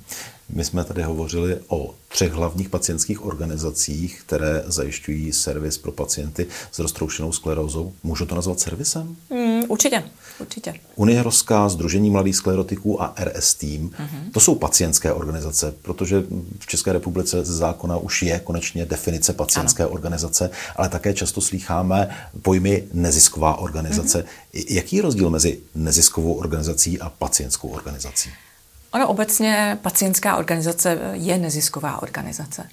My 0.53 0.65
jsme 0.65 0.85
tady 0.85 1.03
hovořili 1.03 1.59
o 1.69 1.95
třech 2.09 2.33
hlavních 2.33 2.69
pacientských 2.69 3.25
organizacích, 3.25 4.23
které 4.27 4.63
zajišťují 4.67 5.33
servis 5.33 5.79
pro 5.79 5.93
pacienty 5.93 6.47
s 6.73 6.79
roztroušenou 6.79 7.33
sklerózou. 7.33 7.93
Můžu 8.03 8.27
to 8.27 8.35
nazvat 8.35 8.61
servisem? 8.61 9.17
Mm, 9.31 9.63
určitě, 9.69 10.05
určitě. 10.41 10.75
Unie 10.97 11.23
Roská, 11.23 11.69
Združení 11.69 12.11
mladých 12.11 12.37
sklerotiků 12.37 13.03
a 13.03 13.15
RS 13.25 13.55
Team, 13.55 13.89
mm-hmm. 13.89 14.33
to 14.33 14.41
jsou 14.41 14.55
pacientské 14.55 15.13
organizace, 15.13 15.75
protože 15.83 16.23
v 16.59 16.67
České 16.67 16.93
republice 16.93 17.45
ze 17.45 17.57
zákona 17.57 17.97
už 17.97 18.23
je 18.23 18.41
konečně 18.41 18.87
definice 18.87 19.33
pacientské 19.33 19.83
ano. 19.83 19.93
organizace, 19.93 20.51
ale 20.77 20.89
také 20.89 21.15
často 21.15 21.41
slýcháme 21.41 22.17
pojmy 22.43 22.85
nezisková 22.93 23.59
organizace. 23.59 24.19
Mm-hmm. 24.19 24.38
Jaký 24.69 24.97
je 24.97 25.03
rozdíl 25.03 25.31
mezi 25.31 25.59
neziskovou 25.75 26.35
organizací 26.35 27.01
a 27.01 27.11
pacientskou 27.11 27.69
organizací? 27.69 28.31
Ono 28.91 29.09
obecně 29.09 29.79
pacientská 29.83 30.37
organizace 30.37 30.99
je 31.13 31.39
nezisková 31.39 32.03
organizace. 32.03 32.69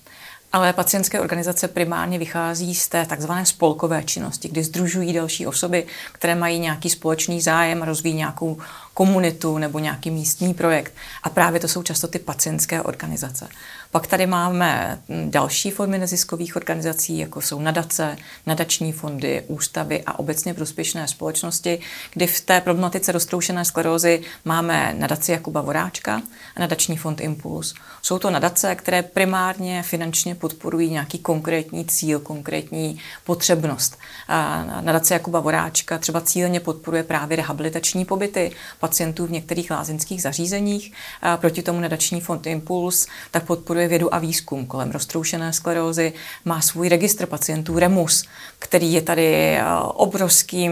Ale 0.53 0.73
pacientské 0.73 1.19
organizace 1.19 1.67
primárně 1.67 2.19
vychází 2.19 2.75
z 2.75 2.87
té 2.87 3.05
takzvané 3.05 3.45
spolkové 3.45 4.03
činnosti, 4.03 4.47
kdy 4.49 4.63
združují 4.63 5.13
další 5.13 5.47
osoby, 5.47 5.85
které 6.11 6.35
mají 6.35 6.59
nějaký 6.59 6.89
společný 6.89 7.41
zájem 7.41 7.81
a 7.83 7.85
rozvíjí 7.85 8.15
nějakou 8.15 8.57
komunitu 8.95 9.57
nebo 9.57 9.79
nějaký 9.79 10.11
místní 10.11 10.53
projekt. 10.53 10.93
A 11.23 11.29
právě 11.29 11.59
to 11.59 11.67
jsou 11.67 11.83
často 11.83 12.07
ty 12.07 12.19
pacientské 12.19 12.81
organizace. 12.81 13.47
Pak 13.91 14.07
tady 14.07 14.27
máme 14.27 14.99
další 15.25 15.71
formy 15.71 15.97
neziskových 15.97 16.55
organizací, 16.55 17.17
jako 17.17 17.41
jsou 17.41 17.59
nadace, 17.59 18.17
nadační 18.45 18.91
fondy, 18.91 19.43
ústavy 19.47 20.03
a 20.05 20.19
obecně 20.19 20.53
prospěšné 20.53 21.07
společnosti, 21.07 21.79
kdy 22.13 22.27
v 22.27 22.41
té 22.41 22.61
problematice 22.61 23.11
roztroušené 23.11 23.65
sklerózy 23.65 24.21
máme 24.45 24.95
nadaci 24.97 25.31
Jakuba 25.31 25.61
Voráčka 25.61 26.21
a 26.55 26.59
nadační 26.59 26.97
fond 26.97 27.21
Impuls. 27.21 27.73
Jsou 28.01 28.19
to 28.19 28.29
nadace, 28.29 28.75
které 28.75 29.03
primárně 29.03 29.83
finančně 29.83 30.35
podporují 30.35 30.91
nějaký 30.91 31.19
konkrétní 31.19 31.85
cíl, 31.85 32.19
konkrétní 32.19 32.99
potřebnost. 33.23 33.97
A 34.27 34.63
nadace 34.81 35.13
Jakuba 35.13 35.39
Voráčka 35.39 35.97
třeba 35.97 36.21
cíleně 36.21 36.59
podporuje 36.59 37.03
právě 37.03 37.37
rehabilitační 37.37 38.05
pobyty 38.05 38.51
pacientů 38.85 39.25
v 39.25 39.31
některých 39.31 39.71
lázeňských 39.71 40.21
zařízeních. 40.21 40.93
Proti 41.37 41.63
tomu 41.63 41.79
nadační 41.79 42.21
fond 42.21 42.47
Impuls 42.47 43.07
tak 43.31 43.45
podporuje 43.45 43.65
podporuje 43.75 43.87
vědu 43.87 44.13
a 44.13 44.19
výzkum 44.19 44.65
kolem 44.65 44.91
roztroušené 44.91 45.53
sklerózy, 45.53 46.13
má 46.45 46.61
svůj 46.61 46.89
registr 46.89 47.25
pacientů 47.25 47.79
REMUS, 47.79 48.25
který 48.59 48.93
je 48.93 49.01
tady 49.01 49.27
eh, 49.35 49.63
obrovským 49.93 50.71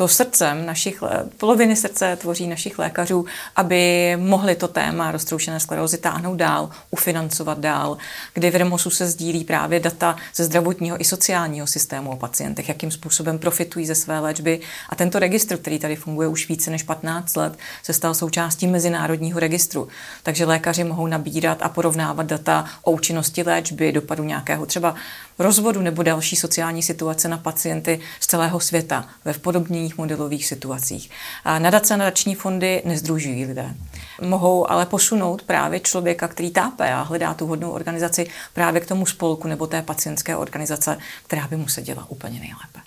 to 0.00 0.08
srdcem 0.08 0.66
našich, 0.66 1.02
poloviny 1.36 1.76
srdce 1.76 2.16
tvoří 2.16 2.46
našich 2.46 2.78
lékařů, 2.78 3.24
aby 3.56 4.16
mohli 4.20 4.54
to 4.56 4.68
téma 4.68 5.12
roztroušené 5.12 5.60
sklerózy 5.60 5.98
táhnout 5.98 6.36
dál, 6.38 6.70
ufinancovat 6.90 7.58
dál, 7.58 7.98
kdy 8.34 8.50
v 8.50 8.56
Remosu 8.56 8.90
se 8.90 9.06
sdílí 9.06 9.44
právě 9.44 9.80
data 9.80 10.16
ze 10.34 10.44
zdravotního 10.44 11.00
i 11.00 11.04
sociálního 11.04 11.66
systému 11.66 12.10
o 12.10 12.16
pacientech, 12.16 12.68
jakým 12.68 12.90
způsobem 12.90 13.38
profitují 13.38 13.86
ze 13.86 13.94
své 13.94 14.18
léčby. 14.18 14.60
A 14.88 14.94
tento 14.94 15.18
registr, 15.18 15.56
který 15.56 15.78
tady 15.78 15.96
funguje 15.96 16.28
už 16.28 16.48
více 16.48 16.70
než 16.70 16.82
15 16.82 17.36
let, 17.36 17.58
se 17.82 17.92
stal 17.92 18.14
součástí 18.14 18.66
mezinárodního 18.66 19.40
registru. 19.40 19.88
Takže 20.22 20.44
lékaři 20.44 20.84
mohou 20.84 21.06
nabírat 21.06 21.58
a 21.62 21.68
porovnávat 21.68 22.26
data 22.26 22.64
o 22.82 22.90
účinnosti 22.90 23.42
léčby, 23.42 23.92
dopadu 23.92 24.24
nějakého 24.24 24.66
třeba 24.66 24.94
rozvodu 25.38 25.80
nebo 25.80 26.02
další 26.02 26.36
sociální 26.36 26.82
situace 26.82 27.28
na 27.28 27.38
pacienty 27.38 28.00
z 28.20 28.26
celého 28.26 28.60
světa 28.60 29.08
ve 29.24 29.34
podobných 29.34 29.89
modelových 29.96 30.46
situacích. 30.46 31.10
A 31.44 31.58
nadace 31.58 31.94
a 31.94 31.96
nadační 31.96 32.34
fondy 32.34 32.82
nezdružují 32.84 33.44
lidé. 33.44 33.74
Mohou 34.22 34.70
ale 34.70 34.86
posunout 34.86 35.42
právě 35.42 35.80
člověka, 35.80 36.28
který 36.28 36.50
tápe 36.50 36.92
a 36.92 37.02
hledá 37.02 37.34
tu 37.34 37.46
hodnou 37.46 37.70
organizaci 37.70 38.26
právě 38.54 38.80
k 38.80 38.86
tomu 38.86 39.06
spolku 39.06 39.48
nebo 39.48 39.66
té 39.66 39.82
pacientské 39.82 40.36
organizace, 40.36 40.98
která 41.26 41.48
by 41.48 41.56
mu 41.56 41.68
se 41.68 41.82
děla 41.82 42.06
úplně 42.08 42.40
nejlépe. 42.40 42.80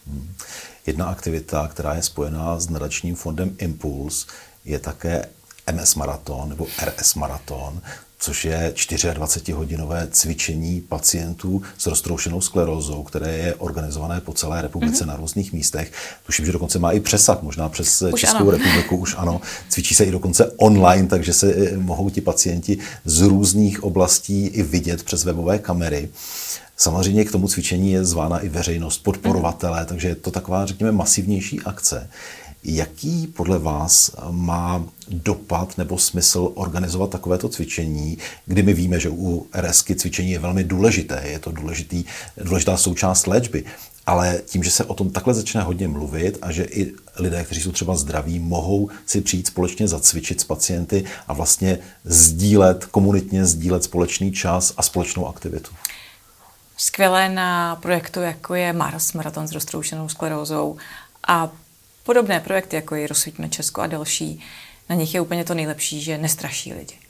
Jedna 0.86 1.06
aktivita, 1.06 1.68
která 1.68 1.94
je 1.94 2.02
spojená 2.02 2.60
s 2.60 2.70
nadačním 2.70 3.16
fondem 3.16 3.56
Impuls, 3.58 4.28
je 4.66 4.80
také 4.80 5.26
MS 5.72 5.96
Maraton 5.96 6.50
nebo 6.50 6.68
RS 6.86 7.16
Maraton, 7.16 7.82
což 8.24 8.46
je 8.46 8.74
24-hodinové 8.76 10.08
cvičení 10.12 10.82
pacientů 10.82 11.62
s 11.78 11.86
roztroušenou 11.86 12.42
sklerózou, 12.42 13.04
které 13.04 13.38
je 13.38 13.56
organizované 13.56 14.22
po 14.22 14.34
celé 14.34 14.62
republice 14.62 15.04
mm-hmm. 15.04 15.08
na 15.08 15.16
různých 15.16 15.54
místech. 15.54 15.92
Tuším, 16.26 16.46
že 16.46 16.52
dokonce 16.52 16.80
má 16.80 16.92
i 16.92 17.00
přesah, 17.00 17.42
možná 17.42 17.70
přes 17.70 18.02
už 18.02 18.22
Českou 18.22 18.42
ano. 18.42 18.52
republiku 18.52 18.98
už 18.98 19.16
ano. 19.18 19.42
Cvičí 19.70 19.96
se 19.96 20.04
i 20.04 20.12
dokonce 20.12 20.52
online, 20.58 21.08
takže 21.08 21.34
se 21.34 21.54
eh, 21.54 21.78
mohou 21.78 22.10
ti 22.10 22.22
pacienti 22.22 22.78
z 23.06 23.22
různých 23.22 23.84
oblastí 23.84 24.48
i 24.48 24.64
vidět 24.64 25.04
přes 25.04 25.24
webové 25.24 25.60
kamery. 25.60 26.10
Samozřejmě 26.78 27.26
k 27.26 27.32
tomu 27.32 27.48
cvičení 27.48 27.92
je 27.92 28.06
zvána 28.06 28.40
i 28.40 28.50
veřejnost, 28.50 28.98
podporovatelé, 28.98 29.80
mm. 29.80 29.86
takže 29.86 30.08
je 30.08 30.16
to 30.16 30.32
taková, 30.32 30.66
řekněme, 30.66 30.92
masivnější 30.92 31.62
akce. 31.62 32.10
Jaký 32.64 33.28
podle 33.28 33.60
vás 33.60 34.12
má 34.32 34.84
dopad 35.08 35.78
nebo 35.78 35.98
smysl 35.98 36.52
organizovat 36.54 37.10
takovéto 37.10 37.50
cvičení, 37.50 38.18
kdy 38.46 38.64
my 38.64 38.74
víme, 38.74 39.00
že 39.00 39.10
u 39.10 39.48
RSky 39.62 39.96
cvičení 39.96 40.32
je 40.32 40.40
velmi 40.40 40.64
důležité, 40.64 41.24
je 41.26 41.40
to 41.40 41.52
důležitý, 41.52 42.04
důležitá 42.38 42.78
součást 42.78 43.28
léčby, 43.28 43.64
ale 44.06 44.42
tím, 44.46 44.64
že 44.64 44.72
se 44.72 44.84
o 44.86 44.94
tom 44.94 45.10
takhle 45.10 45.34
začne 45.34 45.62
hodně 45.62 45.88
mluvit 45.88 46.38
a 46.42 46.52
že 46.52 46.64
i 46.64 46.94
lidé, 47.20 47.44
kteří 47.44 47.62
jsou 47.62 47.72
třeba 47.72 47.96
zdraví, 47.96 48.40
mohou 48.40 48.90
si 49.06 49.22
přijít 49.22 49.48
společně 49.48 49.88
zacvičit 49.88 50.42
s 50.42 50.44
pacienty 50.44 51.04
a 51.28 51.34
vlastně 51.34 51.80
sdílet, 52.04 52.86
komunitně 52.86 53.46
sdílet 53.46 53.84
společný 53.84 54.32
čas 54.32 54.74
a 54.78 54.82
společnou 54.82 55.28
aktivitu. 55.28 55.72
Skvělé 56.78 57.30
na 57.30 57.76
projektu, 57.76 58.22
jako 58.22 58.56
je 58.56 58.74
Mars, 58.74 59.14
maraton 59.14 59.48
s 59.48 59.52
roztroušenou 59.52 60.10
sklerózou 60.10 60.78
a 61.28 61.52
Podobné 62.04 62.40
projekty, 62.40 62.76
jako 62.76 62.96
je 62.96 63.08
Rozsvítíme 63.08 63.50
Česko 63.50 63.82
a 63.82 63.88
další, 63.88 64.44
na 64.90 64.96
nich 64.96 65.16
je 65.16 65.22
úplně 65.22 65.44
to 65.44 65.54
nejlepší, 65.54 66.02
že 66.02 66.18
nestraší 66.18 66.74
lidi. 66.74 67.03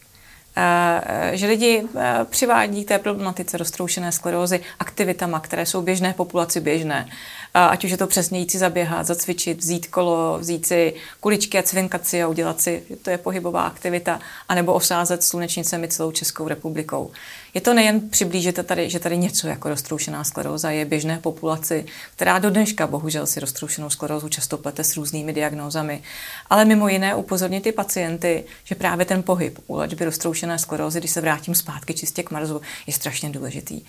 Že 1.32 1.48
lidi 1.48 1.84
přivádí 2.30 2.86
k 2.86 2.88
té 2.88 3.00
problematice 3.00 3.58
roztroušené 3.58 4.12
sklerózy 4.12 4.60
aktivitama, 4.80 5.40
které 5.40 5.66
jsou 5.66 5.82
běžné 5.82 6.14
populaci 6.14 6.60
běžné. 6.60 7.10
Ať 7.54 7.86
už 7.86 7.92
je 7.92 7.98
to 7.98 8.08
přesně 8.08 8.40
jít 8.40 8.52
si 8.52 8.58
zaběhat, 8.58 9.06
zacvičit, 9.06 9.58
vzít 9.58 9.88
kolo, 9.88 10.38
vzít 10.40 10.66
si 10.66 10.94
kuličky 11.20 11.60
a 11.60 11.64
cvinkat 11.64 12.08
si 12.08 12.24
a 12.24 12.28
udělat 12.28 12.62
si, 12.62 12.84
to 13.02 13.10
je 13.10 13.18
pohybová 13.18 13.64
aktivita, 13.64 14.20
anebo 14.50 14.74
osázet 14.74 15.24
slunečnicemi 15.24 15.88
celou 15.88 16.12
Českou 16.12 16.48
republikou. 16.48 17.12
Je 17.54 17.62
to 17.62 17.74
nejen 17.74 18.10
přiblížit 18.10 18.60
tady, 18.66 18.90
že 18.90 19.00
tady 19.00 19.18
něco 19.18 19.48
jako 19.48 19.70
roztroušená 19.70 20.24
skleróza 20.24 20.72
je 20.72 20.86
běžné 20.86 21.20
populaci, 21.22 21.86
která 22.16 22.40
do 22.40 22.50
dneška 22.50 22.88
bohužel 22.88 23.28
si 23.28 23.40
roztroušenou 23.40 23.90
sklerózu 23.90 24.30
často 24.30 24.58
plete 24.58 24.84
s 24.84 24.98
různými 24.98 25.34
diagnózami, 25.34 26.04
ale 26.50 26.66
mimo 26.66 26.88
jiné 26.88 27.16
upozornit 27.16 27.64
ty 27.64 27.72
pacienty, 27.72 28.44
že 28.64 28.76
právě 28.76 29.06
ten 29.06 29.24
pohyb 29.24 29.60
u 29.68 29.76
léčby 29.76 30.06
roztroušené 30.06 30.43
sklerózy, 30.58 31.00
když 31.00 31.12
se 31.12 31.22
vrátím 31.22 31.56
zpátky 31.56 31.94
čistě 31.94 32.24
k 32.24 32.32
marzu, 32.32 32.62
je 32.88 32.94
strašně 32.94 33.30
důležitý. 33.30 33.82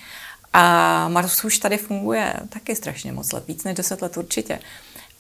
A 0.52 1.08
Mars 1.08 1.44
už 1.44 1.58
tady 1.58 1.76
funguje 1.76 2.34
taky 2.49 2.76
strašně 2.76 3.12
moc 3.12 3.32
let, 3.32 3.44
víc 3.49 3.64
než 3.64 3.75
10 3.76 4.02
let 4.02 4.16
určitě. 4.16 4.58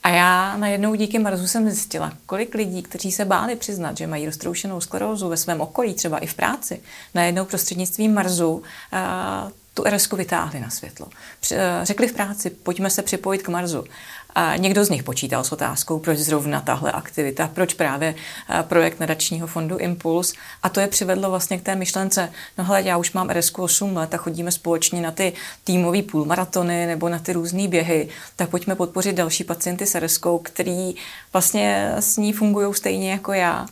A 0.02 0.08
já 0.08 0.56
najednou 0.56 0.94
díky 0.94 1.18
Marzu 1.18 1.46
jsem 1.46 1.70
zjistila, 1.70 2.12
kolik 2.26 2.54
lidí, 2.54 2.82
kteří 2.82 3.12
se 3.12 3.24
báli 3.24 3.56
přiznat, 3.56 3.96
že 3.96 4.06
mají 4.06 4.26
roztroušenou 4.26 4.80
sklerózu 4.80 5.28
ve 5.28 5.36
svém 5.36 5.60
okolí, 5.60 5.94
třeba 5.94 6.18
i 6.18 6.26
v 6.26 6.34
práci, 6.34 6.80
najednou 7.14 7.44
prostřednictvím 7.44 8.14
Marzu 8.14 8.62
tu 9.74 9.84
RS 9.90 10.12
vytáhli 10.12 10.60
na 10.60 10.70
světlo. 10.70 11.06
Řekli 11.82 12.08
v 12.08 12.12
práci, 12.12 12.50
pojďme 12.50 12.90
se 12.90 13.02
připojit 13.02 13.42
k 13.42 13.48
Marzu. 13.48 13.84
A 14.36 14.56
někdo 14.56 14.84
z 14.84 14.90
nich 14.90 15.02
počítal 15.02 15.44
s 15.44 15.52
otázkou, 15.52 15.98
proč 15.98 16.18
zrovna 16.18 16.60
tahle 16.60 16.92
aktivita, 16.92 17.50
proč 17.54 17.74
právě 17.74 18.14
projekt 18.62 19.00
nadačního 19.00 19.46
fondu 19.46 19.76
Impuls. 19.76 20.32
A 20.62 20.68
to 20.68 20.80
je 20.80 20.86
přivedlo 20.86 21.30
vlastně 21.30 21.58
k 21.58 21.62
té 21.62 21.74
myšlence, 21.74 22.32
no 22.58 22.64
hele, 22.64 22.82
já 22.82 22.96
už 22.96 23.12
mám 23.12 23.30
RS 23.30 23.52
8 23.58 23.96
let 23.96 24.14
a 24.14 24.16
chodíme 24.16 24.52
společně 24.52 25.02
na 25.02 25.10
ty 25.10 25.32
týmové 25.64 26.02
půlmaratony 26.02 26.86
nebo 26.86 27.08
na 27.08 27.18
ty 27.18 27.32
různé 27.32 27.68
běhy, 27.68 28.08
tak 28.36 28.48
pojďme 28.48 28.74
podpořit 28.74 29.16
další 29.16 29.44
pacienty 29.44 29.86
s 29.86 30.00
RS, 30.00 30.20
který 30.42 30.94
vlastně 31.32 31.92
s 31.98 32.16
ní 32.16 32.32
fungují 32.32 32.74
stejně 32.74 33.10
jako 33.10 33.32
já. 33.32 33.66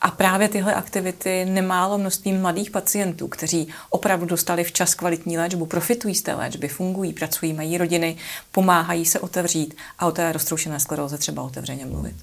A 0.00 0.10
právě 0.10 0.48
tyhle 0.48 0.74
aktivity 0.74 1.44
nemálo 1.44 1.98
množství 1.98 2.32
mladých 2.32 2.70
pacientů, 2.70 3.28
kteří 3.28 3.68
opravdu 3.90 4.26
dostali 4.26 4.64
včas 4.64 4.94
kvalitní 4.94 5.38
léčbu, 5.38 5.66
profitují 5.66 6.14
z 6.14 6.22
té 6.22 6.34
léčby, 6.34 6.68
fungují, 6.68 7.12
pracují, 7.12 7.52
mají 7.52 7.78
rodiny, 7.78 8.16
pomáhají 8.52 9.06
se 9.06 9.20
otevřít 9.20 9.76
a 9.98 10.06
o 10.06 10.12
té 10.12 10.32
roztroušené 10.32 10.80
skleróze 10.80 11.18
třeba 11.18 11.42
otevřeně 11.42 11.86
mluvit. 11.86 12.14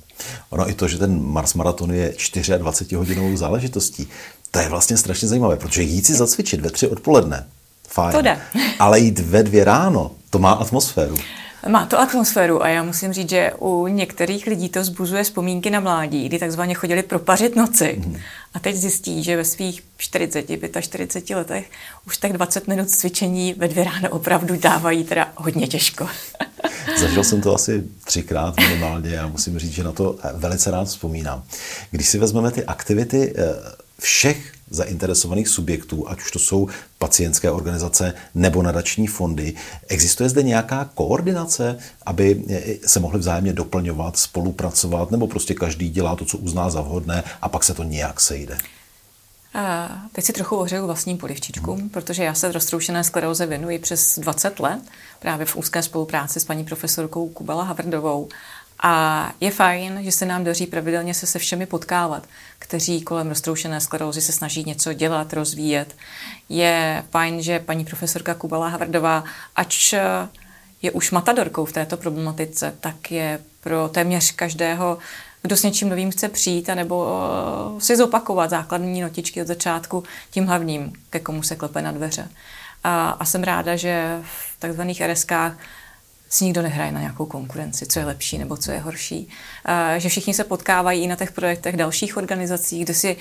Ono 0.49 0.69
i 0.69 0.73
to, 0.73 0.87
že 0.87 0.97
ten 0.97 1.23
Mars 1.23 1.53
Maraton 1.53 1.91
je 1.91 2.13
24 2.57 2.95
hodinovou 2.95 3.37
záležitostí, 3.37 4.07
to 4.51 4.59
je 4.59 4.69
vlastně 4.69 4.97
strašně 4.97 5.27
zajímavé, 5.27 5.57
protože 5.57 5.81
jít 5.81 6.05
si 6.05 6.13
zacvičit 6.13 6.61
ve 6.61 6.69
tři 6.69 6.87
odpoledne, 6.87 7.47
fajn. 7.87 8.11
To 8.11 8.21
jde. 8.21 8.41
Ale 8.79 8.99
jít 8.99 9.19
ve 9.19 9.43
dvě 9.43 9.63
ráno, 9.63 10.11
to 10.29 10.39
má 10.39 10.51
atmosféru. 10.51 11.17
Má 11.67 11.85
to 11.85 11.99
atmosféru 11.99 12.63
a 12.63 12.67
já 12.67 12.83
musím 12.83 13.13
říct, 13.13 13.29
že 13.29 13.51
u 13.59 13.87
některých 13.87 14.47
lidí 14.47 14.69
to 14.69 14.83
zbuzuje 14.83 15.23
vzpomínky 15.23 15.69
na 15.69 15.79
mládí, 15.79 16.25
kdy 16.25 16.39
takzvaně 16.39 16.73
chodili 16.73 17.03
propařit 17.03 17.55
noci. 17.55 18.01
Mm. 18.05 18.17
a 18.53 18.59
teď 18.59 18.75
zjistí, 18.75 19.23
že 19.23 19.37
ve 19.37 19.45
svých 19.45 19.83
40, 19.97 20.45
45 20.81 21.35
letech 21.35 21.71
už 22.07 22.17
tak 22.17 22.33
20 22.33 22.67
minut 22.67 22.89
cvičení 22.89 23.53
ve 23.53 23.67
dvě 23.67 23.83
ráno 23.83 24.09
opravdu 24.09 24.55
dávají 24.55 25.03
teda 25.03 25.31
hodně 25.35 25.67
těžko. 25.67 26.07
Zažil 26.99 27.23
jsem 27.23 27.41
to 27.41 27.55
asi 27.55 27.83
třikrát 28.05 28.57
minimálně 28.57 29.19
a 29.19 29.27
musím 29.27 29.59
říct, 29.59 29.71
že 29.71 29.83
na 29.83 29.91
to 29.91 30.17
velice 30.33 30.71
rád 30.71 30.87
vzpomínám. 30.87 31.43
Když 31.91 32.07
si 32.07 32.17
vezmeme 32.17 32.51
ty 32.51 32.65
aktivity 32.65 33.33
eh, 33.37 33.43
všech 33.99 34.51
zainteresovaných 34.73 35.47
subjektů, 35.47 36.09
ať 36.09 36.21
už 36.21 36.31
to 36.31 36.39
jsou 36.39 36.67
pacientské 36.97 37.51
organizace 37.51 38.13
nebo 38.35 38.61
nadační 38.61 39.07
fondy. 39.07 39.53
Existuje 39.87 40.29
zde 40.29 40.43
nějaká 40.43 40.89
koordinace, 40.95 41.77
aby 42.05 42.43
se 42.85 42.99
mohli 42.99 43.19
vzájemně 43.19 43.53
doplňovat, 43.53 44.17
spolupracovat, 44.17 45.11
nebo 45.11 45.27
prostě 45.27 45.53
každý 45.53 45.89
dělá 45.89 46.15
to, 46.15 46.25
co 46.25 46.37
uzná 46.37 46.69
za 46.69 46.81
vhodné 46.81 47.23
a 47.41 47.49
pak 47.49 47.63
se 47.63 47.73
to 47.73 47.83
nějak 47.83 48.21
sejde? 48.21 48.57
A 49.53 49.89
teď 50.11 50.25
si 50.25 50.33
trochu 50.33 50.55
ohřeju 50.55 50.85
vlastním 50.85 51.17
polivčičku, 51.17 51.73
hmm. 51.73 51.89
protože 51.89 52.23
já 52.23 52.33
se 52.33 52.51
roztroušené 52.51 53.03
skleróze 53.03 53.45
věnuji 53.45 53.79
přes 53.79 54.19
20 54.19 54.59
let, 54.59 54.79
právě 55.19 55.45
v 55.45 55.55
úzké 55.55 55.81
spolupráci 55.81 56.39
s 56.39 56.45
paní 56.45 56.63
profesorkou 56.63 57.29
Kubala 57.29 57.63
Havrdovou. 57.63 58.29
A 58.85 59.31
je 59.39 59.51
fajn, 59.51 59.99
že 60.01 60.11
se 60.11 60.25
nám 60.25 60.43
daří 60.43 60.67
pravidelně 60.67 61.13
se 61.13 61.25
se 61.25 61.39
všemi 61.39 61.65
potkávat, 61.65 62.23
kteří 62.59 63.01
kolem 63.01 63.29
roztroušené 63.29 63.81
sklerózy 63.81 64.21
se 64.21 64.31
snaží 64.31 64.63
něco 64.63 64.93
dělat, 64.93 65.33
rozvíjet. 65.33 65.95
Je 66.49 67.03
fajn, 67.11 67.41
že 67.41 67.59
paní 67.59 67.85
profesorka 67.85 68.33
Kubala 68.33 68.67
Havardová, 68.67 69.23
ač 69.55 69.93
je 70.81 70.91
už 70.91 71.11
matadorkou 71.11 71.65
v 71.65 71.71
této 71.71 71.97
problematice, 71.97 72.75
tak 72.79 73.11
je 73.11 73.39
pro 73.61 73.87
téměř 73.89 74.31
každého, 74.31 74.97
kdo 75.41 75.57
s 75.57 75.63
něčím 75.63 75.89
novým 75.89 76.11
chce 76.11 76.29
přijít, 76.29 76.69
anebo 76.69 77.07
eh, 77.77 77.81
si 77.81 77.97
zopakovat 77.97 78.49
základní 78.49 79.01
notičky 79.01 79.41
od 79.41 79.47
začátku, 79.47 80.03
tím 80.31 80.45
hlavním, 80.45 80.93
ke 81.09 81.19
komu 81.19 81.43
se 81.43 81.55
klepe 81.55 81.81
na 81.81 81.91
dveře. 81.91 82.29
A, 82.83 83.09
a 83.09 83.25
jsem 83.25 83.43
ráda, 83.43 83.75
že 83.75 84.19
v 84.23 84.59
takzvaných 84.59 85.01
RSkách 85.01 85.57
si 86.33 86.45
nikdo 86.45 86.61
nehraje 86.61 86.91
na 86.91 86.99
nějakou 86.99 87.25
konkurenci, 87.25 87.85
co 87.85 87.99
je 87.99 88.05
lepší 88.05 88.37
nebo 88.37 88.57
co 88.57 88.71
je 88.71 88.79
horší. 88.79 89.29
Že 89.97 90.09
všichni 90.09 90.33
se 90.33 90.43
potkávají 90.43 91.03
i 91.03 91.07
na 91.07 91.15
těch 91.15 91.31
projektech 91.31 91.77
dalších 91.77 92.17
organizací, 92.17 92.83
kde 92.83 92.93
si 92.93 93.17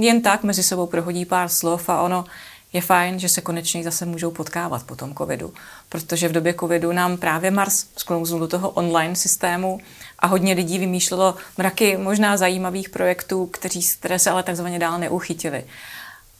jen 0.00 0.22
tak 0.22 0.42
mezi 0.42 0.62
sebou 0.62 0.86
prohodí 0.86 1.24
pár 1.24 1.48
slov 1.48 1.88
a 1.88 2.02
ono 2.02 2.24
je 2.72 2.80
fajn, 2.80 3.18
že 3.18 3.28
se 3.28 3.40
konečně 3.40 3.84
zase 3.84 4.06
můžou 4.06 4.30
potkávat 4.30 4.82
po 4.82 4.96
tom 4.96 5.14
covidu, 5.14 5.54
protože 5.88 6.28
v 6.28 6.32
době 6.32 6.54
covidu 6.54 6.92
nám 6.92 7.16
právě 7.16 7.50
Mars 7.50 7.86
sklouznul 7.96 8.40
do 8.40 8.48
toho 8.48 8.70
online 8.70 9.16
systému 9.16 9.80
a 10.18 10.26
hodně 10.26 10.54
lidí 10.54 10.78
vymýšlelo 10.78 11.34
mraky 11.58 11.96
možná 11.96 12.36
zajímavých 12.36 12.88
projektů, 12.88 13.50
které 13.90 14.18
se 14.18 14.30
ale 14.30 14.42
takzvaně 14.42 14.78
dál 14.78 14.98
neuchytili. 14.98 15.64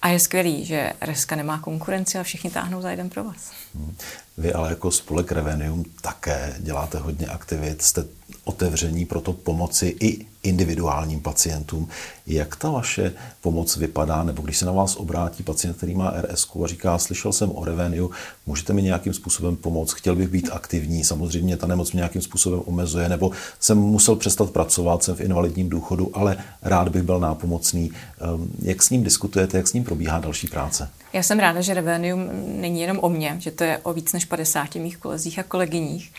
A 0.02 0.08
je 0.08 0.20
skvělý, 0.20 0.64
že 0.64 0.92
Reska 1.00 1.36
nemá 1.36 1.58
konkurenci 1.58 2.18
a 2.18 2.22
všichni 2.22 2.50
táhnou 2.50 2.82
za 2.82 2.90
jeden 2.90 3.10
pro 3.10 3.24
vás. 3.24 3.52
Hmm. 3.74 3.96
Vy 4.38 4.52
ale 4.52 4.68
jako 4.68 4.90
spolek 4.90 5.32
Revenium 5.32 5.84
také 6.00 6.54
děláte 6.58 6.98
hodně 6.98 7.26
aktivit, 7.26 7.82
jste 7.82 8.04
otevření 8.44 9.06
pro 9.06 9.20
to 9.20 9.32
pomoci 9.32 9.96
i 10.00 10.26
individuálním 10.42 11.20
pacientům. 11.20 11.88
Jak 12.26 12.56
ta 12.56 12.70
vaše 12.70 13.12
pomoc 13.40 13.76
vypadá, 13.76 14.22
nebo 14.22 14.42
když 14.42 14.58
se 14.58 14.66
na 14.66 14.72
vás 14.72 14.96
obrátí 14.96 15.42
pacient, 15.42 15.76
který 15.76 15.94
má 15.94 16.14
RS 16.22 16.46
a 16.64 16.66
říká, 16.66 16.98
slyšel 16.98 17.32
jsem 17.32 17.50
o 17.54 17.64
Reveniu, 17.64 18.10
můžete 18.46 18.72
mi 18.72 18.82
nějakým 18.82 19.14
způsobem 19.14 19.56
pomoct, 19.56 19.92
chtěl 19.92 20.16
bych 20.16 20.28
být 20.28 20.50
aktivní, 20.52 21.04
samozřejmě 21.04 21.56
ta 21.56 21.66
nemoc 21.66 21.92
mě 21.92 21.98
nějakým 21.98 22.22
způsobem 22.22 22.62
omezuje, 22.64 23.08
nebo 23.08 23.30
jsem 23.60 23.78
musel 23.78 24.16
přestat 24.16 24.50
pracovat, 24.50 25.02
jsem 25.02 25.14
v 25.14 25.20
invalidním 25.20 25.68
důchodu, 25.68 26.10
ale 26.14 26.36
rád 26.62 26.88
bych 26.88 27.02
byl 27.02 27.20
nápomocný. 27.20 27.90
Ehm, 28.20 28.50
jak 28.62 28.82
s 28.82 28.90
ním 28.90 29.04
diskutujete, 29.04 29.56
jak 29.56 29.68
s 29.68 29.72
ním 29.72 29.84
probíhá 29.84 30.18
další 30.18 30.48
práce? 30.48 30.88
Já 31.12 31.22
jsem 31.22 31.38
ráda, 31.38 31.60
že 31.60 31.74
Revenium 31.74 32.30
není 32.60 32.80
jenom 32.80 32.98
o 33.00 33.08
mně, 33.08 33.36
že 33.38 33.50
to 33.50 33.64
je 33.64 33.78
o 33.78 33.92
víc 33.92 34.12
než 34.12 34.24
50 34.24 34.74
mých 34.74 34.96
kolezích 34.96 35.38
a 35.38 35.42
kolegyních. 35.42 36.12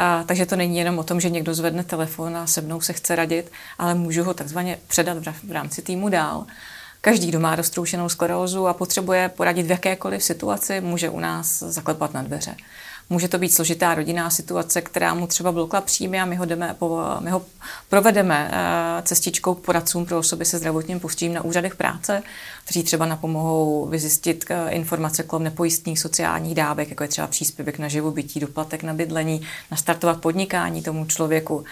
A, 0.00 0.24
takže 0.26 0.46
to 0.46 0.56
není 0.56 0.78
jenom 0.78 0.98
o 0.98 1.02
tom, 1.02 1.20
že 1.20 1.30
někdo 1.30 1.54
zvedne 1.54 1.84
telefon 1.84 2.36
a 2.36 2.46
se 2.46 2.60
mnou 2.60 2.80
se 2.80 2.92
chce 2.92 3.16
radit, 3.16 3.52
ale 3.78 3.94
můžu 3.94 4.24
ho 4.24 4.34
takzvaně 4.34 4.78
předat 4.86 5.18
v 5.44 5.52
rámci 5.52 5.82
týmu 5.82 6.08
dál. 6.08 6.46
Každý, 7.00 7.26
kdo 7.26 7.40
má 7.40 7.56
roztroušenou 7.56 8.08
sklerózu 8.08 8.66
a 8.66 8.74
potřebuje 8.74 9.28
poradit 9.28 9.66
v 9.66 9.70
jakékoliv 9.70 10.22
situaci, 10.22 10.80
může 10.80 11.10
u 11.10 11.20
nás 11.20 11.58
zaklepat 11.58 12.14
na 12.14 12.22
dveře. 12.22 12.56
Může 13.10 13.28
to 13.28 13.38
být 13.38 13.54
složitá 13.54 13.94
rodinná 13.94 14.30
situace, 14.30 14.80
která 14.80 15.14
mu 15.14 15.26
třeba 15.26 15.52
blokla 15.52 15.80
příjmy 15.80 16.20
a 16.20 16.24
my 16.24 16.36
ho, 16.36 16.44
jdeme, 16.44 16.76
my 17.20 17.30
ho 17.30 17.42
provedeme 17.88 18.50
eh, 18.52 19.02
cestičkou 19.02 19.54
poradcům 19.54 20.06
pro 20.06 20.18
osoby 20.18 20.44
se 20.44 20.58
zdravotním 20.58 21.00
postižením 21.00 21.34
na 21.34 21.44
úřadech 21.44 21.76
práce, 21.76 22.22
kteří 22.64 22.82
třeba 22.82 23.06
napomohou 23.06 23.86
vyzjistit 23.86 24.44
eh, 24.48 24.70
informace 24.70 25.22
kolem 25.22 25.44
nepojistných 25.44 25.98
sociálních 25.98 26.54
dávek, 26.54 26.90
jako 26.90 27.04
je 27.04 27.08
třeba 27.08 27.26
příspěvek 27.26 27.78
na 27.78 27.88
živobytí, 27.88 28.40
doplatek 28.40 28.82
na 28.82 28.94
bydlení, 28.94 29.40
nastartovat 29.70 30.20
podnikání 30.20 30.82
tomu 30.82 31.06
člověku. 31.06 31.64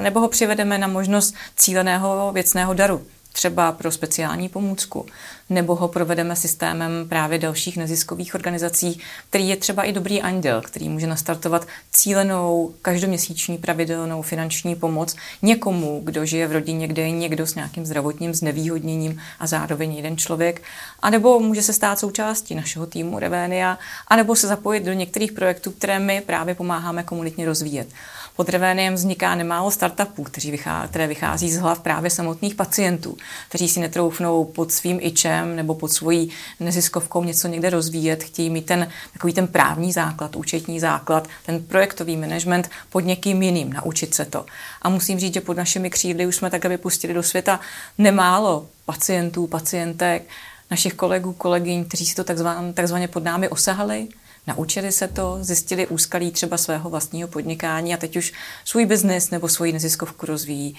Nebo 0.00 0.20
ho 0.20 0.28
přivedeme 0.28 0.78
na 0.78 0.86
možnost 0.86 1.34
cíleného 1.56 2.30
věcného 2.32 2.74
daru 2.74 3.02
třeba 3.36 3.72
pro 3.72 3.92
speciální 3.92 4.48
pomůcku, 4.48 5.06
nebo 5.50 5.74
ho 5.74 5.88
provedeme 5.88 6.36
systémem 6.36 7.08
právě 7.08 7.38
dalších 7.38 7.76
neziskových 7.76 8.34
organizací, 8.34 9.00
který 9.28 9.48
je 9.48 9.56
třeba 9.56 9.82
i 9.82 9.92
dobrý 9.92 10.22
anděl, 10.22 10.60
který 10.60 10.88
může 10.88 11.06
nastartovat 11.06 11.66
cílenou 11.92 12.74
každoměsíční 12.82 13.58
pravidelnou 13.58 14.22
finanční 14.22 14.74
pomoc 14.74 15.16
někomu, 15.42 16.00
kdo 16.04 16.26
žije 16.26 16.46
v 16.46 16.52
rodině, 16.52 16.88
kde 16.88 17.02
je 17.02 17.10
někdo 17.10 17.46
s 17.46 17.54
nějakým 17.54 17.86
zdravotním 17.86 18.34
znevýhodněním 18.34 19.20
a 19.40 19.46
zároveň 19.46 19.92
jeden 19.92 20.16
člověk, 20.16 20.62
anebo 21.02 21.40
může 21.40 21.62
se 21.62 21.72
stát 21.72 21.98
součástí 21.98 22.54
našeho 22.54 22.86
týmu 22.86 23.18
Revenia, 23.18 23.78
anebo 24.08 24.36
se 24.36 24.46
zapojit 24.46 24.84
do 24.84 24.92
některých 24.92 25.32
projektů, 25.32 25.70
které 25.70 25.98
my 25.98 26.20
právě 26.20 26.54
pomáháme 26.54 27.02
komunitně 27.02 27.46
rozvíjet. 27.46 27.88
Pod 28.36 28.48
Reveniem 28.48 28.94
vzniká 28.94 29.34
nemálo 29.34 29.70
startupů, 29.70 30.22
kteří 30.24 30.50
vychází, 30.50 30.88
které 30.88 31.06
vychází 31.06 31.52
z 31.52 31.56
hlav 31.56 31.80
právě 31.80 32.10
samotných 32.10 32.54
pacientů, 32.54 33.16
kteří 33.48 33.68
si 33.68 33.80
netroufnou 33.80 34.44
pod 34.44 34.72
svým 34.72 34.98
ičem 35.02 35.56
nebo 35.56 35.74
pod 35.74 35.92
svojí 35.92 36.30
neziskovkou 36.60 37.24
něco 37.24 37.48
někde 37.48 37.70
rozvíjet, 37.70 38.24
chtějí 38.24 38.50
mít 38.50 38.66
ten 38.66 38.88
takový 39.12 39.32
ten 39.32 39.48
právní 39.48 39.92
základ, 39.92 40.36
účetní 40.36 40.80
základ, 40.80 41.28
ten 41.46 41.62
projektový 41.62 42.16
management 42.16 42.70
pod 42.90 43.00
někým 43.00 43.42
jiným, 43.42 43.72
naučit 43.72 44.14
se 44.14 44.24
to. 44.24 44.46
A 44.82 44.88
musím 44.88 45.18
říct, 45.18 45.34
že 45.34 45.40
pod 45.40 45.56
našimi 45.56 45.90
křídly 45.90 46.26
už 46.26 46.36
jsme 46.36 46.50
takhle 46.50 46.70
vypustili 46.70 47.14
do 47.14 47.22
světa 47.22 47.60
nemálo 47.98 48.66
pacientů, 48.84 49.46
pacientek, 49.46 50.22
našich 50.70 50.94
kolegů, 50.94 51.32
kolegyň, 51.32 51.84
kteří 51.84 52.06
si 52.06 52.14
to 52.14 52.24
takzvaně, 52.24 52.72
takzvaně 52.72 53.08
pod 53.08 53.24
námi 53.24 53.48
osahali, 53.48 54.08
Naučili 54.46 54.92
se 54.92 55.08
to, 55.08 55.38
zjistili 55.40 55.86
úskalí 55.86 56.30
třeba 56.30 56.56
svého 56.56 56.90
vlastního 56.90 57.28
podnikání 57.28 57.94
a 57.94 57.96
teď 57.96 58.16
už 58.16 58.32
svůj 58.64 58.86
biznis 58.86 59.30
nebo 59.30 59.48
svoji 59.48 59.72
neziskovku 59.72 60.26
rozvíjí 60.26 60.76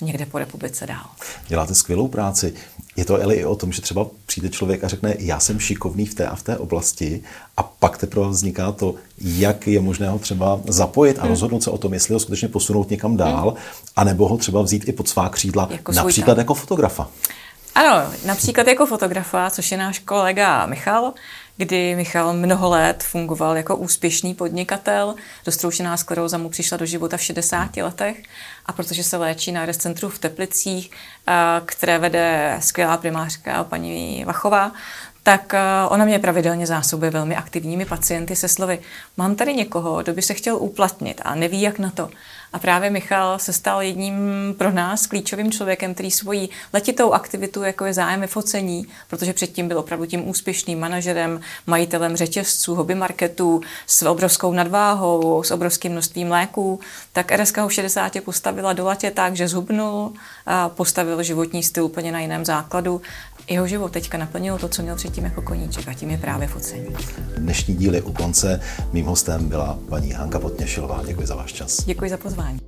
někde 0.00 0.26
po 0.26 0.38
republice 0.38 0.86
dál. 0.86 1.06
Děláte 1.48 1.74
skvělou 1.74 2.08
práci. 2.08 2.54
Je 2.96 3.04
to 3.04 3.22
ale 3.22 3.34
i 3.34 3.44
o 3.44 3.56
tom, 3.56 3.72
že 3.72 3.82
třeba 3.82 4.06
přijde 4.26 4.48
člověk 4.48 4.84
a 4.84 4.88
řekne, 4.88 5.14
já 5.18 5.40
jsem 5.40 5.60
šikovný 5.60 6.06
v 6.06 6.14
té 6.14 6.26
a 6.26 6.34
v 6.34 6.42
té 6.42 6.58
oblasti 6.58 7.22
a 7.56 7.62
pak 7.62 7.98
teprve 7.98 8.28
vzniká 8.28 8.72
to, 8.72 8.94
jak 9.18 9.66
je 9.66 9.80
možné 9.80 10.08
ho 10.08 10.18
třeba 10.18 10.60
zapojit 10.68 11.18
a 11.18 11.22
hmm. 11.22 11.30
rozhodnout 11.30 11.62
se 11.62 11.70
o 11.70 11.78
tom, 11.78 11.94
jestli 11.94 12.14
ho 12.14 12.20
skutečně 12.20 12.48
posunout 12.48 12.90
někam 12.90 13.16
dál, 13.16 13.50
hmm. 13.50 13.58
anebo 13.96 14.28
ho 14.28 14.36
třeba 14.36 14.62
vzít 14.62 14.88
i 14.88 14.92
pod 14.92 15.08
svá 15.08 15.28
křídla, 15.28 15.68
jako 15.70 15.92
například 15.92 16.38
jako 16.38 16.54
fotografa. 16.54 17.10
Ano, 17.74 18.12
například 18.26 18.66
jako 18.66 18.86
fotografa, 18.86 19.50
což 19.50 19.72
je 19.72 19.78
náš 19.78 19.98
kolega 19.98 20.66
Michal, 20.66 21.12
kdy 21.56 21.96
Michal 21.96 22.32
mnoho 22.32 22.70
let 22.70 23.02
fungoval 23.02 23.56
jako 23.56 23.76
úspěšný 23.76 24.34
podnikatel. 24.34 25.14
Dostroušená 25.44 25.96
skleróza 25.96 26.38
mu 26.38 26.48
přišla 26.48 26.76
do 26.76 26.86
života 26.86 27.16
v 27.16 27.22
60 27.22 27.76
letech 27.76 28.22
a 28.66 28.72
protože 28.72 29.04
se 29.04 29.16
léčí 29.16 29.52
na 29.52 29.66
RS 29.66 29.76
centru 29.76 30.08
v 30.08 30.18
Teplicích, 30.18 30.90
které 31.64 31.98
vede 31.98 32.56
skvělá 32.60 32.96
primářka 32.96 33.64
paní 33.64 34.24
Vachová, 34.24 34.72
tak 35.26 35.54
ona 35.88 36.04
mě 36.04 36.18
pravidelně 36.18 36.66
zásobuje 36.66 37.10
velmi 37.10 37.36
aktivními 37.36 37.84
pacienty 37.84 38.36
se 38.36 38.48
slovy 38.48 38.78
mám 39.16 39.34
tady 39.34 39.54
někoho, 39.54 40.02
kdo 40.02 40.12
by 40.12 40.22
se 40.22 40.34
chtěl 40.34 40.56
uplatnit 40.56 41.20
a 41.24 41.34
neví, 41.34 41.62
jak 41.62 41.78
na 41.78 41.90
to. 41.90 42.08
A 42.52 42.58
právě 42.58 42.90
Michal 42.90 43.38
se 43.38 43.52
stal 43.52 43.82
jedním 43.82 44.14
pro 44.58 44.72
nás 44.72 45.06
klíčovým 45.06 45.52
člověkem, 45.52 45.94
který 45.94 46.10
svoji 46.10 46.48
letitou 46.72 47.12
aktivitu, 47.12 47.62
jako 47.62 47.84
je 47.84 47.94
zájem 47.94 48.26
focení, 48.26 48.86
protože 49.08 49.32
předtím 49.32 49.68
byl 49.68 49.78
opravdu 49.78 50.06
tím 50.06 50.28
úspěšným 50.28 50.80
manažerem, 50.80 51.40
majitelem 51.66 52.16
řetězců, 52.16 52.74
hobby 52.74 52.94
marketů, 52.94 53.60
s 53.86 54.02
obrovskou 54.02 54.52
nadváhou, 54.52 55.42
s 55.42 55.50
obrovským 55.50 55.92
množstvím 55.92 56.30
léků, 56.30 56.80
tak 57.12 57.32
RSK 57.32 57.56
ho 57.56 57.68
v 57.68 57.72
60 57.72 58.12
postavila 58.24 58.72
do 58.72 58.84
latě 58.84 59.10
tak, 59.10 59.36
že 59.36 59.48
zhubnul, 59.48 60.12
a 60.46 60.68
postavil 60.68 61.22
životní 61.22 61.62
styl 61.62 61.84
úplně 61.84 62.12
na 62.12 62.20
jiném 62.20 62.44
základu 62.44 63.00
jeho 63.48 63.66
život 63.66 63.92
teďka 63.92 64.18
naplnilo 64.18 64.58
to, 64.58 64.68
co 64.68 64.82
měl 64.82 64.96
předtím 64.96 65.24
jako 65.24 65.42
koníček 65.42 65.88
a 65.88 65.94
tím 65.94 66.10
je 66.10 66.18
právě 66.18 66.48
focení. 66.48 66.86
Dnešní 67.36 67.74
díl 67.74 67.94
je 67.94 68.02
u 68.02 68.12
konce. 68.12 68.60
Mým 68.92 69.06
hostem 69.06 69.48
byla 69.48 69.78
paní 69.88 70.12
Hanka 70.12 70.38
Potněšilová. 70.38 71.02
Děkuji 71.06 71.26
za 71.26 71.34
váš 71.34 71.52
čas. 71.52 71.84
Děkuji 71.84 72.10
za 72.10 72.16
pozvání. 72.16 72.60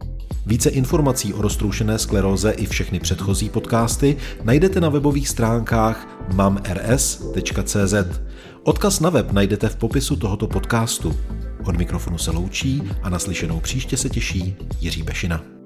Více 0.47 0.71
informací 0.71 1.35
o 1.35 1.43
roztroušené 1.43 1.99
skleróze 1.99 2.51
i 2.51 2.67
všechny 2.67 3.01
předchozí 3.01 3.49
podcasty 3.49 4.17
najdete 4.45 4.81
na 4.81 4.89
webových 4.89 5.29
stránkách 5.29 6.07
mamrs.cz. 6.35 7.95
Odkaz 8.63 9.01
na 9.01 9.11
web 9.11 9.33
najdete 9.33 9.69
v 9.69 9.77
popisu 9.77 10.17
tohoto 10.17 10.47
podcastu. 10.47 11.17
Od 11.65 11.77
mikrofonu 11.77 12.19
se 12.19 12.31
loučí 12.31 12.83
a 13.03 13.09
naslyšenou 13.09 13.61
příště 13.61 13.97
se 13.97 14.09
těší 14.09 14.57
Jiří 14.81 15.03
Bešina. 15.03 15.58